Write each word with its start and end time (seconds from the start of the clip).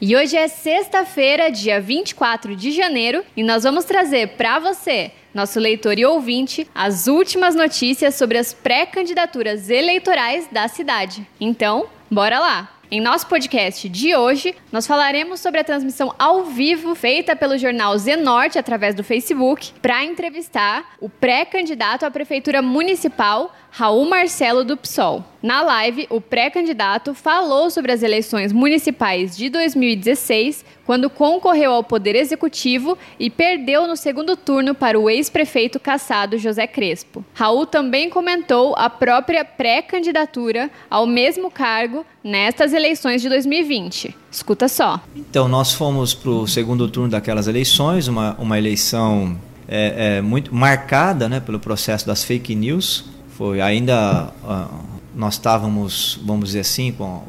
E 0.00 0.14
hoje 0.14 0.36
é 0.36 0.46
sexta-feira, 0.46 1.50
dia 1.50 1.80
24 1.80 2.54
de 2.54 2.70
janeiro, 2.70 3.24
e 3.36 3.42
nós 3.42 3.64
vamos 3.64 3.84
trazer 3.84 4.28
para 4.36 4.60
você, 4.60 5.10
nosso 5.34 5.58
leitor 5.58 5.98
e 5.98 6.06
ouvinte, 6.06 6.68
as 6.72 7.08
últimas 7.08 7.56
notícias 7.56 8.14
sobre 8.14 8.38
as 8.38 8.54
pré-candidaturas 8.54 9.68
eleitorais 9.68 10.46
da 10.52 10.68
cidade. 10.68 11.26
Então, 11.40 11.88
bora 12.08 12.38
lá! 12.38 12.78
Em 12.90 13.02
nosso 13.02 13.26
podcast 13.26 13.86
de 13.86 14.16
hoje, 14.16 14.54
nós 14.72 14.86
falaremos 14.86 15.40
sobre 15.40 15.60
a 15.60 15.64
transmissão 15.64 16.14
ao 16.18 16.44
vivo 16.44 16.94
feita 16.94 17.36
pelo 17.36 17.58
jornal 17.58 17.98
Zenorte 17.98 18.58
através 18.58 18.94
do 18.94 19.04
Facebook 19.04 19.74
para 19.82 20.04
entrevistar 20.04 20.94
o 20.98 21.06
pré-candidato 21.06 22.06
à 22.06 22.10
prefeitura 22.10 22.62
municipal, 22.62 23.54
Raul 23.70 24.08
Marcelo 24.08 24.64
do 24.64 24.76
PSOL. 24.76 25.24
Na 25.42 25.62
live, 25.62 26.06
o 26.10 26.20
pré-candidato 26.20 27.14
falou 27.14 27.70
sobre 27.70 27.92
as 27.92 28.02
eleições 28.02 28.52
municipais 28.52 29.36
de 29.36 29.48
2016, 29.48 30.64
quando 30.84 31.08
concorreu 31.08 31.72
ao 31.72 31.84
Poder 31.84 32.16
Executivo 32.16 32.98
e 33.20 33.30
perdeu 33.30 33.86
no 33.86 33.96
segundo 33.96 34.36
turno 34.36 34.74
para 34.74 34.98
o 34.98 35.08
ex-prefeito 35.08 35.78
caçado 35.78 36.38
José 36.38 36.66
Crespo. 36.66 37.24
Raul 37.34 37.66
também 37.66 38.10
comentou 38.10 38.74
a 38.76 38.90
própria 38.90 39.44
pré-candidatura 39.44 40.70
ao 40.90 41.06
mesmo 41.06 41.50
cargo 41.50 42.04
nestas 42.24 42.72
eleições 42.72 43.22
de 43.22 43.28
2020. 43.28 44.14
Escuta 44.30 44.66
só. 44.66 45.00
Então, 45.14 45.46
nós 45.46 45.72
fomos 45.72 46.14
para 46.14 46.30
o 46.30 46.48
segundo 46.48 46.88
turno 46.88 47.10
daquelas 47.10 47.46
eleições, 47.46 48.08
uma, 48.08 48.34
uma 48.40 48.58
eleição 48.58 49.38
é, 49.68 50.16
é, 50.16 50.20
muito 50.22 50.52
marcada 50.54 51.28
né, 51.28 51.38
pelo 51.38 51.60
processo 51.60 52.06
das 52.06 52.24
fake 52.24 52.54
news. 52.54 53.04
Foi 53.38 53.60
ainda. 53.60 54.32
Uh, 54.42 54.98
nós 55.14 55.34
estávamos, 55.34 56.20
vamos 56.24 56.46
dizer 56.46 56.60
assim, 56.60 56.92
com 56.92 57.22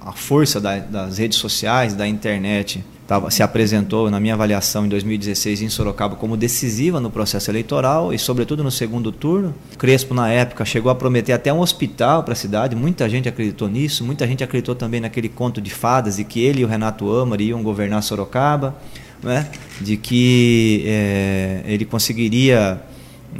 a 0.00 0.12
força 0.12 0.60
da, 0.60 0.78
das 0.78 1.18
redes 1.18 1.38
sociais, 1.38 1.94
da 1.94 2.06
internet, 2.06 2.84
se 3.30 3.42
apresentou, 3.42 4.10
na 4.10 4.20
minha 4.20 4.34
avaliação, 4.34 4.86
em 4.86 4.88
2016 4.88 5.62
em 5.62 5.68
Sorocaba 5.68 6.16
como 6.16 6.36
decisiva 6.36 7.00
no 7.00 7.10
processo 7.10 7.50
eleitoral 7.50 8.12
e, 8.12 8.18
sobretudo, 8.18 8.62
no 8.62 8.70
segundo 8.70 9.10
turno. 9.10 9.54
Crespo, 9.76 10.14
na 10.14 10.30
época, 10.30 10.64
chegou 10.64 10.90
a 10.92 10.94
prometer 10.94 11.32
até 11.32 11.52
um 11.52 11.60
hospital 11.60 12.22
para 12.22 12.32
a 12.32 12.36
cidade, 12.36 12.76
muita 12.76 13.08
gente 13.08 13.28
acreditou 13.28 13.68
nisso, 13.68 14.04
muita 14.04 14.26
gente 14.26 14.44
acreditou 14.44 14.74
também 14.74 15.00
naquele 15.00 15.28
conto 15.28 15.60
de 15.60 15.70
fadas 15.70 16.18
e 16.18 16.24
que 16.24 16.40
ele 16.40 16.60
e 16.60 16.64
o 16.64 16.68
Renato 16.68 17.10
Amari 17.10 17.48
iam 17.48 17.62
governar 17.62 18.02
Sorocaba, 18.02 18.76
né? 19.22 19.48
de 19.80 19.96
que 19.96 20.84
é, 20.86 21.62
ele 21.66 21.84
conseguiria 21.84 22.80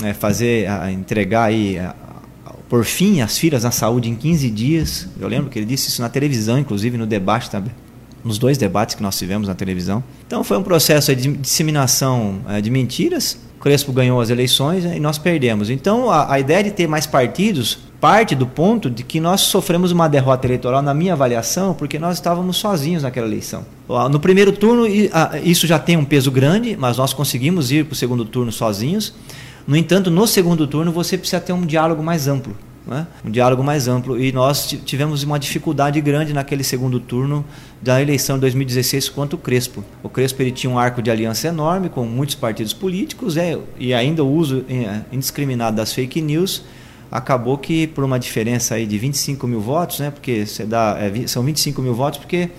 é, 0.02 0.12
fazer, 0.12 0.66
entregar 0.90 1.44
aí. 1.44 1.78
Por 2.70 2.84
fim 2.84 3.20
as 3.20 3.36
filas 3.36 3.64
na 3.64 3.72
saúde 3.72 4.08
em 4.08 4.14
15 4.14 4.48
dias. 4.48 5.08
Eu 5.18 5.26
lembro 5.26 5.50
que 5.50 5.58
ele 5.58 5.66
disse 5.66 5.88
isso 5.88 6.00
na 6.00 6.08
televisão, 6.08 6.56
inclusive 6.56 6.96
no 6.96 7.04
debate 7.04 7.50
também. 7.50 7.72
Nos 8.24 8.38
dois 8.38 8.56
debates 8.56 8.94
que 8.94 9.02
nós 9.02 9.18
tivemos 9.18 9.48
na 9.48 9.56
televisão. 9.56 10.04
Então 10.24 10.44
foi 10.44 10.56
um 10.56 10.62
processo 10.62 11.14
de 11.16 11.32
disseminação 11.32 12.38
eh, 12.48 12.60
de 12.60 12.70
mentiras. 12.70 13.36
Crespo 13.60 13.92
ganhou 13.92 14.20
as 14.20 14.30
eleições 14.30 14.84
e 14.84 15.00
nós 15.00 15.18
perdemos. 15.18 15.68
Então 15.68 16.08
a, 16.08 16.32
a 16.32 16.38
ideia 16.38 16.62
de 16.62 16.70
ter 16.70 16.86
mais 16.86 17.06
partidos 17.08 17.90
parte 18.00 18.34
do 18.34 18.46
ponto 18.46 18.88
de 18.88 19.02
que 19.02 19.20
nós 19.20 19.42
sofremos 19.42 19.92
uma 19.92 20.08
derrota 20.08 20.46
eleitoral, 20.46 20.80
na 20.80 20.94
minha 20.94 21.12
avaliação, 21.12 21.74
porque 21.74 21.98
nós 21.98 22.16
estávamos 22.16 22.56
sozinhos 22.56 23.02
naquela 23.02 23.26
eleição. 23.26 23.66
No 24.10 24.18
primeiro 24.18 24.52
turno, 24.52 24.86
isso 25.44 25.66
já 25.66 25.78
tem 25.78 25.96
um 25.96 26.04
peso 26.04 26.30
grande, 26.30 26.76
mas 26.78 26.96
nós 26.96 27.12
conseguimos 27.12 27.70
ir 27.70 27.84
para 27.84 27.92
o 27.92 27.96
segundo 27.96 28.24
turno 28.24 28.50
sozinhos. 28.50 29.12
No 29.66 29.76
entanto, 29.76 30.10
no 30.10 30.26
segundo 30.26 30.66
turno 30.66 30.92
você 30.92 31.16
precisa 31.16 31.40
ter 31.40 31.52
um 31.52 31.64
diálogo 31.64 32.02
mais 32.02 32.26
amplo. 32.28 32.56
Né? 32.86 33.06
Um 33.24 33.30
diálogo 33.30 33.62
mais 33.62 33.86
amplo. 33.88 34.20
E 34.20 34.32
nós 34.32 34.66
tivemos 34.84 35.22
uma 35.22 35.38
dificuldade 35.38 36.00
grande 36.00 36.32
naquele 36.32 36.64
segundo 36.64 36.98
turno 36.98 37.44
da 37.80 38.00
eleição 38.00 38.36
de 38.36 38.42
2016 38.42 39.08
quanto 39.10 39.34
o 39.34 39.38
Crespo. 39.38 39.84
O 40.02 40.08
Crespo 40.08 40.42
ele 40.42 40.50
tinha 40.50 40.70
um 40.70 40.78
arco 40.78 41.00
de 41.00 41.10
aliança 41.10 41.48
enorme 41.48 41.88
com 41.88 42.04
muitos 42.04 42.34
partidos 42.34 42.72
políticos 42.72 43.36
é, 43.36 43.58
e 43.78 43.94
ainda 43.94 44.24
o 44.24 44.32
uso 44.32 44.64
é, 44.68 45.02
indiscriminado 45.12 45.76
das 45.76 45.92
fake 45.92 46.20
news 46.20 46.64
acabou 47.10 47.58
que 47.58 47.86
por 47.88 48.04
uma 48.04 48.18
diferença 48.18 48.74
aí 48.74 48.86
de 48.86 48.96
25 48.96 49.46
mil 49.46 49.60
votos, 49.60 49.98
né? 49.98 50.10
Porque 50.10 50.46
você 50.46 50.64
dá, 50.64 50.96
é, 50.98 51.26
são 51.26 51.42
25 51.42 51.82
mil 51.82 51.94
votos 51.94 52.18
porque 52.18 52.50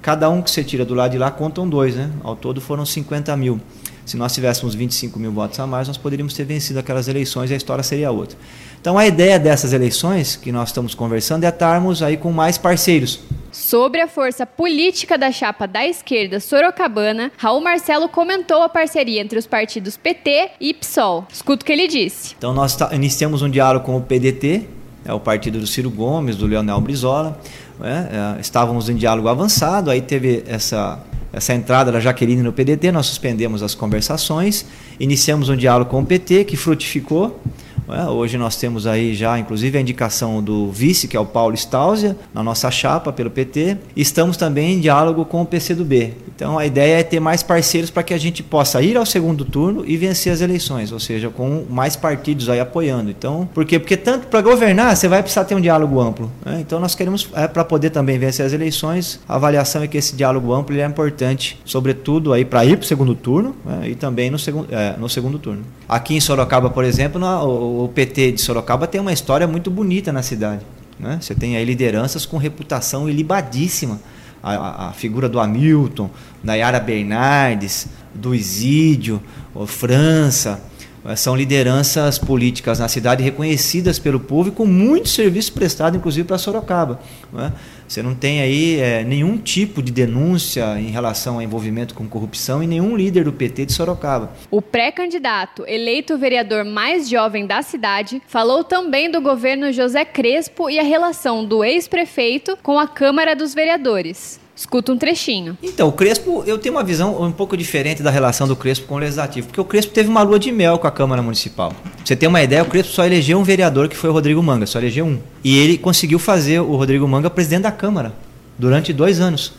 cada 0.00 0.28
um 0.28 0.42
que 0.42 0.50
você 0.50 0.64
tira 0.64 0.84
do 0.84 0.94
lado 0.94 1.12
de 1.12 1.18
lá 1.18 1.30
contam 1.30 1.68
dois, 1.68 1.94
né? 1.94 2.10
Ao 2.22 2.34
todo 2.34 2.60
foram 2.60 2.84
50 2.84 3.36
mil. 3.36 3.60
Se 4.04 4.16
nós 4.16 4.34
tivéssemos 4.34 4.74
25 4.74 5.18
mil 5.18 5.32
votos 5.32 5.58
a 5.60 5.66
mais, 5.66 5.88
nós 5.88 5.96
poderíamos 5.96 6.34
ter 6.34 6.44
vencido 6.44 6.78
aquelas 6.78 7.08
eleições 7.08 7.50
e 7.50 7.54
a 7.54 7.56
história 7.56 7.84
seria 7.84 8.10
outra. 8.10 8.36
Então 8.80 8.98
a 8.98 9.06
ideia 9.06 9.38
dessas 9.38 9.72
eleições 9.72 10.34
que 10.34 10.50
nós 10.50 10.70
estamos 10.70 10.94
conversando 10.94 11.44
é 11.44 11.48
estarmos 11.48 12.02
aí 12.02 12.16
com 12.16 12.32
mais 12.32 12.58
parceiros. 12.58 13.20
Sobre 13.52 14.00
a 14.00 14.08
força 14.08 14.46
política 14.46 15.18
da 15.18 15.30
chapa 15.30 15.66
da 15.68 15.86
esquerda 15.86 16.40
sorocabana, 16.40 17.30
Raul 17.36 17.60
Marcelo 17.60 18.08
comentou 18.08 18.62
a 18.62 18.68
parceria 18.68 19.20
entre 19.20 19.38
os 19.38 19.46
partidos 19.46 19.96
PT 19.96 20.52
e 20.58 20.72
PSOL. 20.72 21.26
Escuta 21.30 21.62
o 21.62 21.66
que 21.66 21.72
ele 21.72 21.86
disse. 21.86 22.34
Então 22.36 22.52
nós 22.52 22.76
iniciamos 22.92 23.42
um 23.42 23.50
diálogo 23.50 23.84
com 23.84 23.96
o 23.96 24.02
PDT, 24.02 24.66
é 25.04 25.12
o 25.12 25.20
partido 25.20 25.60
do 25.60 25.66
Ciro 25.66 25.90
Gomes, 25.90 26.36
do 26.36 26.46
Leonel 26.46 26.80
Brizola. 26.80 27.38
É, 27.80 28.36
é, 28.36 28.40
estávamos 28.40 28.88
em 28.88 28.96
diálogo 28.96 29.28
avançado, 29.28 29.90
aí 29.90 30.00
teve 30.00 30.44
essa 30.46 30.98
essa 31.32 31.54
entrada 31.54 31.90
da 31.90 31.98
Jaqueline 31.98 32.42
no 32.42 32.52
PDT, 32.52 32.92
nós 32.92 33.06
suspendemos 33.06 33.62
as 33.62 33.74
conversações, 33.74 34.66
iniciamos 35.00 35.48
um 35.48 35.56
diálogo 35.56 35.90
com 35.90 36.00
o 36.00 36.06
PT 36.06 36.44
que 36.44 36.56
frutificou. 36.56 37.40
É? 37.88 38.04
Hoje 38.08 38.38
nós 38.38 38.56
temos 38.56 38.86
aí 38.86 39.14
já, 39.14 39.38
inclusive, 39.38 39.76
a 39.76 39.80
indicação 39.80 40.42
do 40.42 40.70
vice, 40.70 41.08
que 41.08 41.16
é 41.16 41.20
o 41.20 41.26
Paulo 41.26 41.54
Stausia, 41.54 42.16
na 42.32 42.42
nossa 42.42 42.70
chapa 42.70 43.12
pelo 43.12 43.30
PT. 43.30 43.78
Estamos 43.96 44.36
também 44.36 44.74
em 44.74 44.80
diálogo 44.80 45.24
com 45.24 45.42
o 45.42 45.46
PCdoB. 45.46 46.14
Então 46.34 46.58
a 46.58 46.66
ideia 46.66 46.98
é 46.98 47.02
ter 47.02 47.20
mais 47.20 47.42
parceiros 47.42 47.90
para 47.90 48.02
que 48.02 48.12
a 48.12 48.18
gente 48.18 48.42
possa 48.42 48.82
ir 48.82 48.96
ao 48.96 49.06
segundo 49.06 49.44
turno 49.44 49.84
e 49.86 49.96
vencer 49.96 50.32
as 50.32 50.40
eleições, 50.40 50.90
ou 50.90 50.98
seja, 50.98 51.30
com 51.30 51.64
mais 51.70 51.94
partidos 51.94 52.48
aí 52.48 52.58
apoiando. 52.58 53.10
Então, 53.10 53.48
por 53.54 53.64
quê? 53.64 53.78
Porque 53.78 53.96
tanto 53.96 54.26
para 54.26 54.40
governar 54.40 54.96
você 54.96 55.08
vai 55.08 55.22
precisar 55.22 55.44
ter 55.44 55.54
um 55.54 55.60
diálogo 55.60 56.00
amplo. 56.00 56.30
Né? 56.44 56.58
Então 56.60 56.80
nós 56.80 56.94
queremos, 56.94 57.28
é, 57.34 57.46
para 57.46 57.64
poder 57.64 57.90
também 57.90 58.18
vencer 58.18 58.44
as 58.44 58.52
eleições, 58.52 59.20
a 59.28 59.36
avaliação 59.36 59.82
é 59.82 59.86
que 59.86 59.96
esse 59.96 60.16
diálogo 60.16 60.52
amplo 60.52 60.76
é 60.76 60.84
importante, 60.84 61.60
sobretudo 61.64 62.32
aí 62.32 62.44
para 62.44 62.64
ir 62.64 62.76
para 62.76 62.84
o 62.84 62.86
segundo 62.86 63.14
turno 63.14 63.54
né? 63.64 63.90
e 63.90 63.94
também 63.94 64.30
no, 64.30 64.38
segu 64.38 64.66
é, 64.70 64.96
no 64.98 65.08
segundo 65.08 65.38
turno. 65.38 65.62
Aqui 65.88 66.16
em 66.16 66.20
Sorocaba, 66.20 66.70
por 66.70 66.84
exemplo, 66.84 67.20
no, 67.20 67.26
o, 67.44 67.71
o 67.80 67.88
PT 67.88 68.32
de 68.32 68.40
Sorocaba 68.40 68.86
tem 68.86 69.00
uma 69.00 69.12
história 69.12 69.46
muito 69.46 69.70
bonita 69.70 70.12
na 70.12 70.22
cidade. 70.22 70.64
Né? 70.98 71.18
Você 71.20 71.34
tem 71.34 71.56
aí 71.56 71.64
lideranças 71.64 72.26
com 72.26 72.36
reputação 72.36 73.08
ilibadíssima. 73.08 74.00
A, 74.42 74.88
a, 74.88 74.92
figura 74.92 75.28
do 75.28 75.38
Hamilton, 75.38 76.10
da 76.42 76.54
Yara 76.54 76.80
Bernardes, 76.80 77.86
do 78.12 78.34
Isídio, 78.34 79.22
França, 79.66 80.60
eh, 81.04 81.14
são 81.14 81.36
lideranças 81.36 82.18
políticas 82.18 82.80
na 82.80 82.88
cidade 82.88 83.22
reconhecidas 83.22 84.00
pelo 84.00 84.18
povo 84.18 84.48
e 84.48 84.52
com 84.52 84.66
muito 84.66 85.08
serviço 85.08 85.52
prestado, 85.52 85.96
inclusive 85.96 86.26
para 86.26 86.38
Sorocaba. 86.38 87.00
Não 87.32 87.44
é? 87.44 87.52
Você 87.92 88.02
não 88.02 88.14
tem 88.14 88.40
aí 88.40 88.80
é, 88.80 89.04
nenhum 89.04 89.36
tipo 89.36 89.82
de 89.82 89.92
denúncia 89.92 90.80
em 90.80 90.88
relação 90.88 91.38
a 91.38 91.44
envolvimento 91.44 91.94
com 91.94 92.08
corrupção 92.08 92.62
e 92.62 92.66
nenhum 92.66 92.96
líder 92.96 93.24
do 93.24 93.34
PT 93.34 93.66
de 93.66 93.74
Sorocaba. 93.74 94.32
O 94.50 94.62
pré-candidato, 94.62 95.62
eleito 95.66 96.16
vereador 96.16 96.64
mais 96.64 97.06
jovem 97.06 97.46
da 97.46 97.60
cidade, 97.60 98.22
falou 98.26 98.64
também 98.64 99.10
do 99.10 99.20
governo 99.20 99.70
José 99.70 100.06
Crespo 100.06 100.70
e 100.70 100.78
a 100.78 100.82
relação 100.82 101.44
do 101.44 101.62
ex-prefeito 101.62 102.56
com 102.62 102.78
a 102.78 102.88
Câmara 102.88 103.36
dos 103.36 103.52
Vereadores. 103.52 104.40
Escuta 104.54 104.92
um 104.92 104.98
trechinho. 104.98 105.56
Então, 105.62 105.88
o 105.88 105.92
Crespo, 105.92 106.44
eu 106.46 106.58
tenho 106.58 106.74
uma 106.74 106.84
visão 106.84 107.22
um 107.22 107.32
pouco 107.32 107.56
diferente 107.56 108.02
da 108.02 108.10
relação 108.10 108.46
do 108.46 108.54
Crespo 108.54 108.86
com 108.86 108.96
o 108.96 108.98
Legislativo, 108.98 109.46
porque 109.46 109.60
o 109.60 109.64
Crespo 109.64 109.92
teve 109.92 110.10
uma 110.10 110.22
lua 110.22 110.38
de 110.38 110.52
mel 110.52 110.78
com 110.78 110.86
a 110.86 110.90
Câmara 110.90 111.22
Municipal. 111.22 111.70
Pra 111.70 111.90
você 112.04 112.14
tem 112.14 112.28
uma 112.28 112.42
ideia, 112.42 112.62
o 112.62 112.66
Crespo 112.66 112.92
só 112.92 113.04
elegeu 113.04 113.38
um 113.38 113.42
vereador 113.42 113.88
que 113.88 113.96
foi 113.96 114.10
o 114.10 114.12
Rodrigo 114.12 114.42
Manga, 114.42 114.66
só 114.66 114.78
elegeu 114.78 115.06
um. 115.06 115.18
E 115.42 115.58
ele 115.58 115.78
conseguiu 115.78 116.18
fazer 116.18 116.60
o 116.60 116.76
Rodrigo 116.76 117.08
Manga 117.08 117.30
presidente 117.30 117.62
da 117.62 117.72
Câmara 117.72 118.12
durante 118.58 118.92
dois 118.92 119.20
anos. 119.20 119.54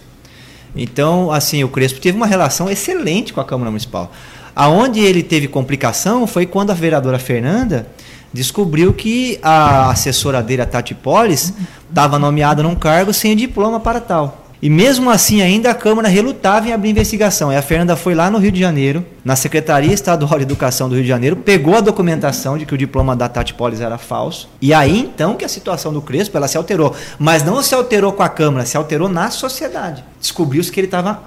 Então, 0.75 1.31
assim, 1.31 1.63
o 1.63 1.69
Crespo 1.69 1.99
teve 1.99 2.15
uma 2.15 2.27
relação 2.27 2.69
excelente 2.69 3.33
com 3.33 3.41
a 3.41 3.45
Câmara 3.45 3.71
Municipal. 3.71 4.11
Aonde 4.55 4.99
ele 4.99 5.23
teve 5.23 5.47
complicação 5.47 6.27
foi 6.27 6.45
quando 6.45 6.69
a 6.69 6.75
vereadora 6.75 7.17
Fernanda 7.17 7.87
descobriu 8.31 8.93
que 8.93 9.39
a 9.41 9.89
assessora 9.89 10.41
dele, 10.41 10.61
a 10.61 10.65
Tati 10.65 10.93
Polis, 10.93 11.53
estava 11.89 12.19
nomeada 12.19 12.61
num 12.61 12.75
cargo 12.75 13.11
sem 13.11 13.35
diploma 13.35 13.79
para 13.79 13.99
tal. 13.99 14.42
E 14.63 14.69
mesmo 14.69 15.09
assim, 15.09 15.41
ainda 15.41 15.69
a 15.71 15.75
Câmara 15.75 16.07
relutava 16.07 16.69
em 16.69 16.71
abrir 16.71 16.89
investigação. 16.89 17.51
E 17.51 17.55
a 17.57 17.61
Fernanda 17.61 17.97
foi 17.97 18.15
lá 18.15 18.31
no 18.31 18.37
Rio 18.37 18.49
de 18.49 18.61
Janeiro, 18.61 19.05
na 19.21 19.35
Secretaria 19.35 19.91
Estadual 19.91 20.37
de 20.37 20.43
Educação 20.43 20.87
do 20.87 20.95
Rio 20.95 21.03
de 21.03 21.09
Janeiro, 21.09 21.35
pegou 21.35 21.75
a 21.75 21.81
documentação 21.81 22.57
de 22.57 22.65
que 22.65 22.73
o 22.73 22.77
diploma 22.77 23.13
da 23.13 23.27
Tati 23.27 23.53
Polis 23.53 23.81
era 23.81 23.97
falso. 23.97 24.47
E 24.61 24.73
aí 24.73 24.97
então 24.97 25.35
que 25.35 25.43
a 25.43 25.49
situação 25.49 25.91
do 25.91 26.01
Crespo 26.01 26.37
ela 26.37 26.47
se 26.47 26.55
alterou. 26.55 26.95
Mas 27.19 27.43
não 27.43 27.61
se 27.61 27.75
alterou 27.75 28.13
com 28.13 28.23
a 28.23 28.29
Câmara, 28.29 28.65
se 28.65 28.77
alterou 28.77 29.09
na 29.09 29.29
sociedade. 29.29 30.01
Descobriu-se 30.17 30.71
que 30.71 30.79
ele 30.79 30.87
estava 30.87 31.21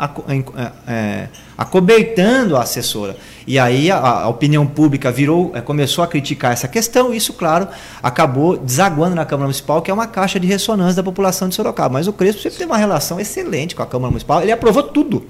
é, 0.88 1.29
acobertando 1.56 2.56
a 2.56 2.62
assessora. 2.62 3.17
E 3.47 3.58
aí 3.58 3.91
a, 3.91 3.99
a 3.99 4.29
opinião 4.29 4.67
pública 4.67 5.11
virou, 5.11 5.53
é, 5.55 5.61
começou 5.61 6.03
a 6.03 6.06
criticar 6.06 6.53
essa 6.53 6.69
questão, 6.69 7.14
e 7.14 7.17
isso, 7.17 7.32
claro, 7.32 7.69
acabou 8.03 8.56
desaguando 8.56 9.14
na 9.14 9.25
Câmara 9.25 9.47
Municipal, 9.47 9.81
que 9.81 9.91
é 9.91 9.94
uma 9.94 10.06
caixa 10.06 10.38
de 10.38 10.47
ressonância 10.47 10.97
da 10.97 11.03
população 11.03 11.49
de 11.49 11.55
Sorocaba. 11.55 11.94
Mas 11.94 12.08
o 12.08 12.12
Crespo 12.12 12.43
sempre 12.43 12.58
teve 12.58 12.70
uma 12.70 12.79
relação 12.79 13.19
excelente 13.20 13.75
com 13.75 13.82
a 13.82 13.87
Câmara 13.87 14.11
Municipal, 14.11 14.43
ele 14.43 14.53
aprovou 14.53 14.82
tudo. 14.82 15.26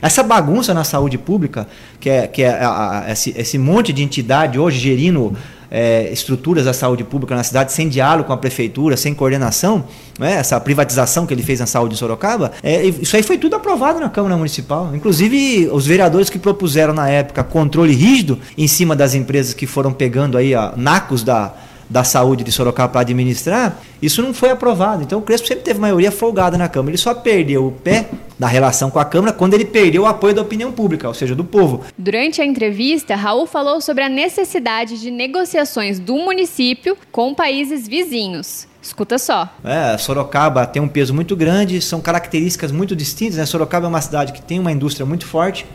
Essa 0.00 0.22
bagunça 0.22 0.74
na 0.74 0.84
saúde 0.84 1.16
pública, 1.16 1.66
que 1.98 2.10
é, 2.10 2.26
que 2.26 2.42
é 2.42 2.50
a, 2.50 3.00
a, 3.00 3.12
esse, 3.12 3.34
esse 3.36 3.58
monte 3.58 3.92
de 3.92 4.02
entidade 4.02 4.58
hoje 4.58 4.78
gerindo 4.78 5.36
é, 5.70 6.10
estruturas 6.12 6.64
da 6.64 6.72
saúde 6.72 7.04
pública 7.04 7.34
na 7.34 7.42
cidade 7.42 7.72
sem 7.72 7.88
diálogo 7.88 8.26
com 8.26 8.32
a 8.32 8.36
prefeitura, 8.36 8.96
sem 8.96 9.14
coordenação, 9.14 9.84
né, 10.18 10.34
essa 10.34 10.58
privatização 10.60 11.26
que 11.26 11.34
ele 11.34 11.42
fez 11.42 11.60
na 11.60 11.66
saúde 11.66 11.94
em 11.94 11.96
Sorocaba, 11.96 12.52
é, 12.62 12.84
isso 12.84 13.16
aí 13.16 13.22
foi 13.22 13.38
tudo 13.38 13.56
aprovado 13.56 14.00
na 14.00 14.08
Câmara 14.08 14.36
Municipal. 14.36 14.94
Inclusive, 14.94 15.68
os 15.72 15.86
vereadores 15.86 16.30
que 16.30 16.38
propuseram 16.38 16.94
na 16.94 17.08
época 17.08 17.42
controle 17.44 17.94
rígido 17.94 18.38
em 18.56 18.66
cima 18.66 18.96
das 18.96 19.14
empresas 19.14 19.54
que 19.54 19.66
foram 19.66 19.92
pegando 19.92 20.38
aí 20.38 20.54
a 20.54 20.72
nacos 20.76 21.22
da 21.22 21.54
da 21.88 22.04
saúde 22.04 22.44
de 22.44 22.52
Sorocaba 22.52 22.92
para 22.92 23.00
administrar, 23.02 23.80
isso 24.02 24.22
não 24.22 24.34
foi 24.34 24.50
aprovado. 24.50 25.02
Então 25.02 25.18
o 25.18 25.22
Crespo 25.22 25.46
sempre 25.46 25.64
teve 25.64 25.80
maioria 25.80 26.10
folgada 26.10 26.58
na 26.58 26.68
Câmara. 26.68 26.90
Ele 26.90 26.98
só 26.98 27.14
perdeu 27.14 27.66
o 27.66 27.72
pé 27.72 28.08
da 28.38 28.46
relação 28.46 28.90
com 28.90 28.98
a 28.98 29.04
Câmara 29.04 29.32
quando 29.32 29.54
ele 29.54 29.64
perdeu 29.64 30.02
o 30.02 30.06
apoio 30.06 30.34
da 30.34 30.42
opinião 30.42 30.72
pública, 30.72 31.08
ou 31.08 31.14
seja, 31.14 31.34
do 31.34 31.44
povo. 31.44 31.84
Durante 31.96 32.40
a 32.40 32.44
entrevista, 32.44 33.14
Raul 33.14 33.46
falou 33.46 33.80
sobre 33.80 34.04
a 34.04 34.08
necessidade 34.08 35.00
de 35.00 35.10
negociações 35.10 35.98
do 35.98 36.16
município 36.16 36.96
com 37.10 37.34
países 37.34 37.88
vizinhos. 37.88 38.66
Escuta 38.82 39.18
só. 39.18 39.48
É, 39.64 39.98
Sorocaba 39.98 40.64
tem 40.64 40.80
um 40.80 40.86
peso 40.86 41.12
muito 41.12 41.34
grande, 41.34 41.80
são 41.80 42.00
características 42.00 42.70
muito 42.70 42.94
distintas. 42.94 43.36
Né? 43.36 43.44
Sorocaba 43.44 43.86
é 43.86 43.88
uma 43.88 44.00
cidade 44.00 44.32
que 44.32 44.40
tem 44.40 44.60
uma 44.60 44.70
indústria 44.70 45.04
muito 45.04 45.26
forte. 45.26 45.66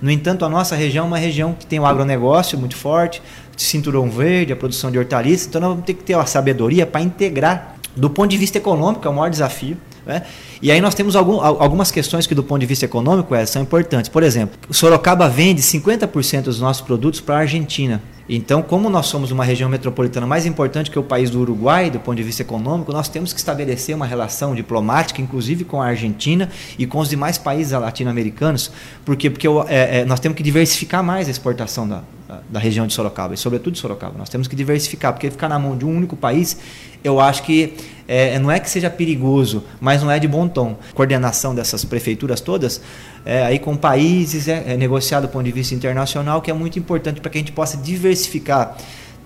No 0.00 0.10
entanto, 0.10 0.44
a 0.44 0.48
nossa 0.48 0.74
região 0.74 1.04
é 1.04 1.08
uma 1.08 1.18
região 1.18 1.54
que 1.54 1.66
tem 1.66 1.78
o 1.78 1.86
agronegócio 1.86 2.58
muito 2.58 2.76
forte, 2.76 3.22
cinturão 3.56 4.10
verde, 4.10 4.52
a 4.52 4.56
produção 4.56 4.90
de 4.90 4.98
hortaliças. 4.98 5.46
Então 5.46 5.60
nós 5.60 5.70
vamos 5.70 5.84
ter 5.84 5.94
que 5.94 6.02
ter 6.02 6.14
uma 6.14 6.26
sabedoria 6.26 6.86
para 6.86 7.00
integrar. 7.00 7.76
Do 7.96 8.10
ponto 8.10 8.30
de 8.30 8.36
vista 8.36 8.58
econômico, 8.58 9.06
é 9.06 9.10
o 9.10 9.14
maior 9.14 9.30
desafio. 9.30 9.76
Né? 10.04 10.22
E 10.60 10.70
aí 10.70 10.80
nós 10.80 10.94
temos 10.94 11.16
algum, 11.16 11.40
algumas 11.40 11.90
questões 11.90 12.26
que 12.26 12.34
do 12.34 12.42
ponto 12.42 12.60
de 12.60 12.66
vista 12.66 12.84
econômico 12.84 13.34
é, 13.34 13.46
são 13.46 13.62
importantes. 13.62 14.08
Por 14.08 14.22
exemplo, 14.22 14.58
Sorocaba 14.70 15.28
vende 15.28 15.62
50% 15.62 16.42
dos 16.42 16.60
nossos 16.60 16.82
produtos 16.82 17.20
para 17.20 17.36
a 17.36 17.38
Argentina. 17.40 18.02
Então, 18.26 18.62
como 18.62 18.88
nós 18.88 19.06
somos 19.06 19.30
uma 19.30 19.44
região 19.44 19.68
metropolitana 19.68 20.26
mais 20.26 20.46
importante 20.46 20.90
que 20.90 20.98
o 20.98 21.02
país 21.02 21.28
do 21.28 21.40
Uruguai, 21.40 21.90
do 21.90 22.00
ponto 22.00 22.16
de 22.16 22.22
vista 22.22 22.40
econômico, 22.40 22.90
nós 22.90 23.06
temos 23.06 23.34
que 23.34 23.38
estabelecer 23.38 23.94
uma 23.94 24.06
relação 24.06 24.54
diplomática, 24.54 25.20
inclusive 25.20 25.64
com 25.64 25.82
a 25.82 25.88
Argentina 25.88 26.48
e 26.78 26.86
com 26.86 26.98
os 26.98 27.10
demais 27.10 27.36
países 27.36 27.72
latino-americanos. 27.72 28.70
Por 29.04 29.14
quê? 29.14 29.28
Porque 29.28 29.46
é, 29.68 30.00
é, 30.00 30.04
nós 30.06 30.20
temos 30.20 30.36
que 30.36 30.42
diversificar 30.42 31.02
mais 31.02 31.28
a 31.28 31.30
exportação 31.30 31.86
da, 31.86 32.02
da 32.48 32.58
região 32.58 32.86
de 32.86 32.92
Sorocaba, 32.92 33.34
e 33.34 33.36
sobretudo 33.36 33.74
de 33.74 33.78
Sorocaba. 33.78 34.16
Nós 34.18 34.28
temos 34.28 34.48
que 34.48 34.56
diversificar, 34.56 35.12
porque 35.12 35.30
ficar 35.30 35.48
na 35.48 35.58
mão 35.58 35.76
de 35.76 35.84
um 35.84 35.96
único 35.96 36.16
país, 36.16 36.56
eu 37.02 37.20
acho 37.20 37.42
que 37.42 37.74
é, 38.06 38.38
não 38.38 38.50
é 38.50 38.58
que 38.60 38.68
seja 38.68 38.90
perigoso, 38.90 39.64
mas 39.80 40.02
não 40.02 40.10
é 40.10 40.18
de 40.18 40.28
bom 40.28 40.46
tom. 40.46 40.76
Coordenação 40.94 41.54
dessas 41.54 41.84
prefeituras 41.84 42.40
todas, 42.40 42.80
é, 43.24 43.44
aí 43.44 43.58
com 43.58 43.76
países, 43.76 44.48
é, 44.48 44.72
é 44.72 44.76
negociado 44.76 45.26
do 45.26 45.28
ponto 45.28 45.44
de 45.44 45.52
vista 45.52 45.74
internacional, 45.74 46.40
que 46.40 46.50
é 46.50 46.54
muito 46.54 46.78
importante 46.78 47.20
para 47.20 47.30
que 47.30 47.38
a 47.38 47.40
gente 47.40 47.52
possa 47.52 47.76
diversificar 47.76 48.76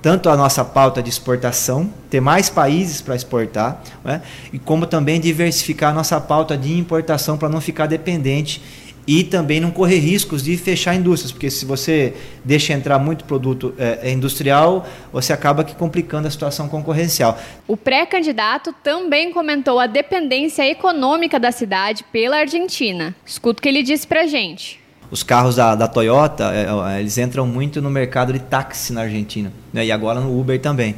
tanto 0.00 0.28
a 0.28 0.36
nossa 0.36 0.64
pauta 0.64 1.02
de 1.02 1.08
exportação, 1.08 1.92
ter 2.08 2.20
mais 2.20 2.48
países 2.48 3.00
para 3.00 3.16
exportar, 3.16 3.82
né, 4.04 4.22
e 4.52 4.58
como 4.58 4.86
também 4.86 5.20
diversificar 5.20 5.90
a 5.90 5.94
nossa 5.94 6.20
pauta 6.20 6.56
de 6.56 6.78
importação 6.78 7.36
para 7.36 7.48
não 7.48 7.60
ficar 7.60 7.86
dependente 7.86 8.62
e 9.08 9.24
também 9.24 9.58
não 9.58 9.70
correr 9.70 10.00
riscos 10.00 10.42
de 10.42 10.54
fechar 10.58 10.94
indústrias, 10.94 11.32
porque 11.32 11.50
se 11.50 11.64
você 11.64 12.12
deixa 12.44 12.74
entrar 12.74 12.98
muito 12.98 13.24
produto 13.24 13.74
é, 13.78 14.12
industrial, 14.12 14.86
você 15.10 15.32
acaba 15.32 15.64
que 15.64 15.74
complicando 15.74 16.28
a 16.28 16.30
situação 16.30 16.68
concorrencial. 16.68 17.38
O 17.66 17.74
pré-candidato 17.74 18.70
também 18.84 19.32
comentou 19.32 19.80
a 19.80 19.86
dependência 19.86 20.68
econômica 20.70 21.40
da 21.40 21.50
cidade 21.50 22.04
pela 22.12 22.36
Argentina. 22.36 23.16
Escuta 23.24 23.60
o 23.60 23.62
que 23.62 23.68
ele 23.70 23.82
disse 23.82 24.06
para 24.06 24.26
gente. 24.26 24.78
Os 25.10 25.22
carros 25.22 25.56
da, 25.56 25.74
da 25.74 25.88
Toyota, 25.88 26.52
é, 26.52 27.00
eles 27.00 27.16
entram 27.16 27.46
muito 27.46 27.80
no 27.80 27.88
mercado 27.88 28.30
de 28.30 28.40
táxi 28.40 28.92
na 28.92 29.00
Argentina, 29.00 29.50
né, 29.72 29.86
e 29.86 29.90
agora 29.90 30.20
no 30.20 30.38
Uber 30.38 30.60
também. 30.60 30.94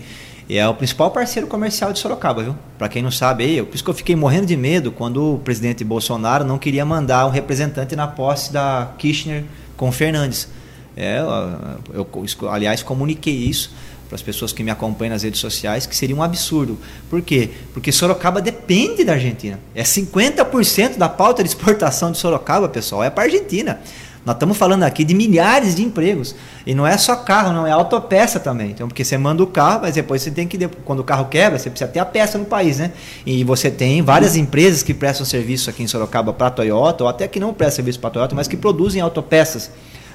E 0.51 0.59
é 0.59 0.67
o 0.67 0.75
principal 0.75 1.13
parceiro 1.13 1.47
comercial 1.47 1.93
de 1.93 2.01
Sorocaba, 2.01 2.43
viu? 2.43 2.57
Para 2.77 2.89
quem 2.89 3.05
não 3.05 3.11
sabe, 3.13 3.45
aí, 3.45 3.63
por 3.63 3.73
isso 3.73 3.85
que 3.85 3.91
eu 3.91 3.95
fiquei 3.95 4.17
morrendo 4.17 4.47
de 4.47 4.57
medo 4.57 4.91
quando 4.91 5.35
o 5.35 5.39
presidente 5.39 5.85
Bolsonaro 5.85 6.45
não 6.45 6.59
queria 6.59 6.85
mandar 6.85 7.25
um 7.25 7.31
representante 7.31 7.95
na 7.95 8.09
posse 8.09 8.53
da 8.53 8.91
Kirchner 8.99 9.45
com 9.77 9.93
Fernandes. 9.93 10.49
É, 10.97 11.21
eu, 11.21 12.05
eu, 12.05 12.51
aliás, 12.51 12.83
comuniquei 12.83 13.33
isso 13.33 13.73
para 14.09 14.17
as 14.17 14.23
pessoas 14.23 14.53
que 14.53 14.65
me 14.65 14.73
acompanham 14.73 15.13
nas 15.13 15.23
redes 15.23 15.39
sociais, 15.39 15.87
que 15.87 15.95
seria 15.95 16.17
um 16.17 16.23
absurdo. 16.23 16.77
Por 17.09 17.23
quê? 17.23 17.51
Porque 17.73 17.93
Sorocaba 17.93 18.41
depende 18.41 19.05
da 19.05 19.13
Argentina. 19.13 19.57
É 19.73 19.85
50% 19.85 20.97
da 20.97 21.09
pauta 21.09 21.45
de 21.45 21.49
exportação 21.49 22.11
de 22.11 22.19
Sorocaba, 22.19 22.69
pessoal, 22.69 23.05
é 23.05 23.09
para 23.09 23.23
a 23.23 23.27
Argentina. 23.27 23.79
Nós 24.25 24.37
estamos 24.37 24.57
falando 24.57 24.83
aqui 24.83 25.03
de 25.03 25.15
milhares 25.15 25.75
de 25.75 25.83
empregos. 25.83 26.35
E 26.67 26.75
não 26.75 26.87
é 26.87 26.97
só 26.99 27.17
carro, 27.17 27.53
não, 27.53 27.67
é 27.67 27.71
autopeça 27.71 28.39
também. 28.39 28.71
Então, 28.71 28.87
porque 28.87 29.03
você 29.03 29.17
manda 29.17 29.43
o 29.43 29.47
carro, 29.47 29.81
mas 29.83 29.95
depois 29.95 30.21
você 30.21 30.31
tem 30.31 30.47
que. 30.47 30.59
Quando 30.85 31.01
o 31.01 31.05
carro 31.05 31.27
quebra, 31.27 31.59
você 31.59 31.71
precisa 31.71 31.91
ter 31.91 32.01
a 32.01 32.05
peça 32.05 32.37
no 32.37 32.45
país, 32.45 32.79
né? 32.79 32.93
E 33.25 33.43
você 33.45 33.71
tem 33.71 34.03
várias 34.03 34.37
empresas 34.37 34.83
que 34.83 34.93
prestam 34.93 35.25
serviço 35.25 35.71
aqui 35.71 35.83
em 35.83 35.87
Sorocaba 35.87 36.33
para 36.35 36.49
a 36.49 36.51
Toyota, 36.51 37.05
ou 37.05 37.09
até 37.09 37.27
que 37.27 37.41
não 37.41 37.55
prestam 37.55 37.77
serviço 37.77 37.99
para 37.99 38.09
a 38.09 38.13
Toyota, 38.13 38.35
mas 38.35 38.47
que 38.47 38.57
produzem 38.57 39.01
autopeças. 39.01 39.71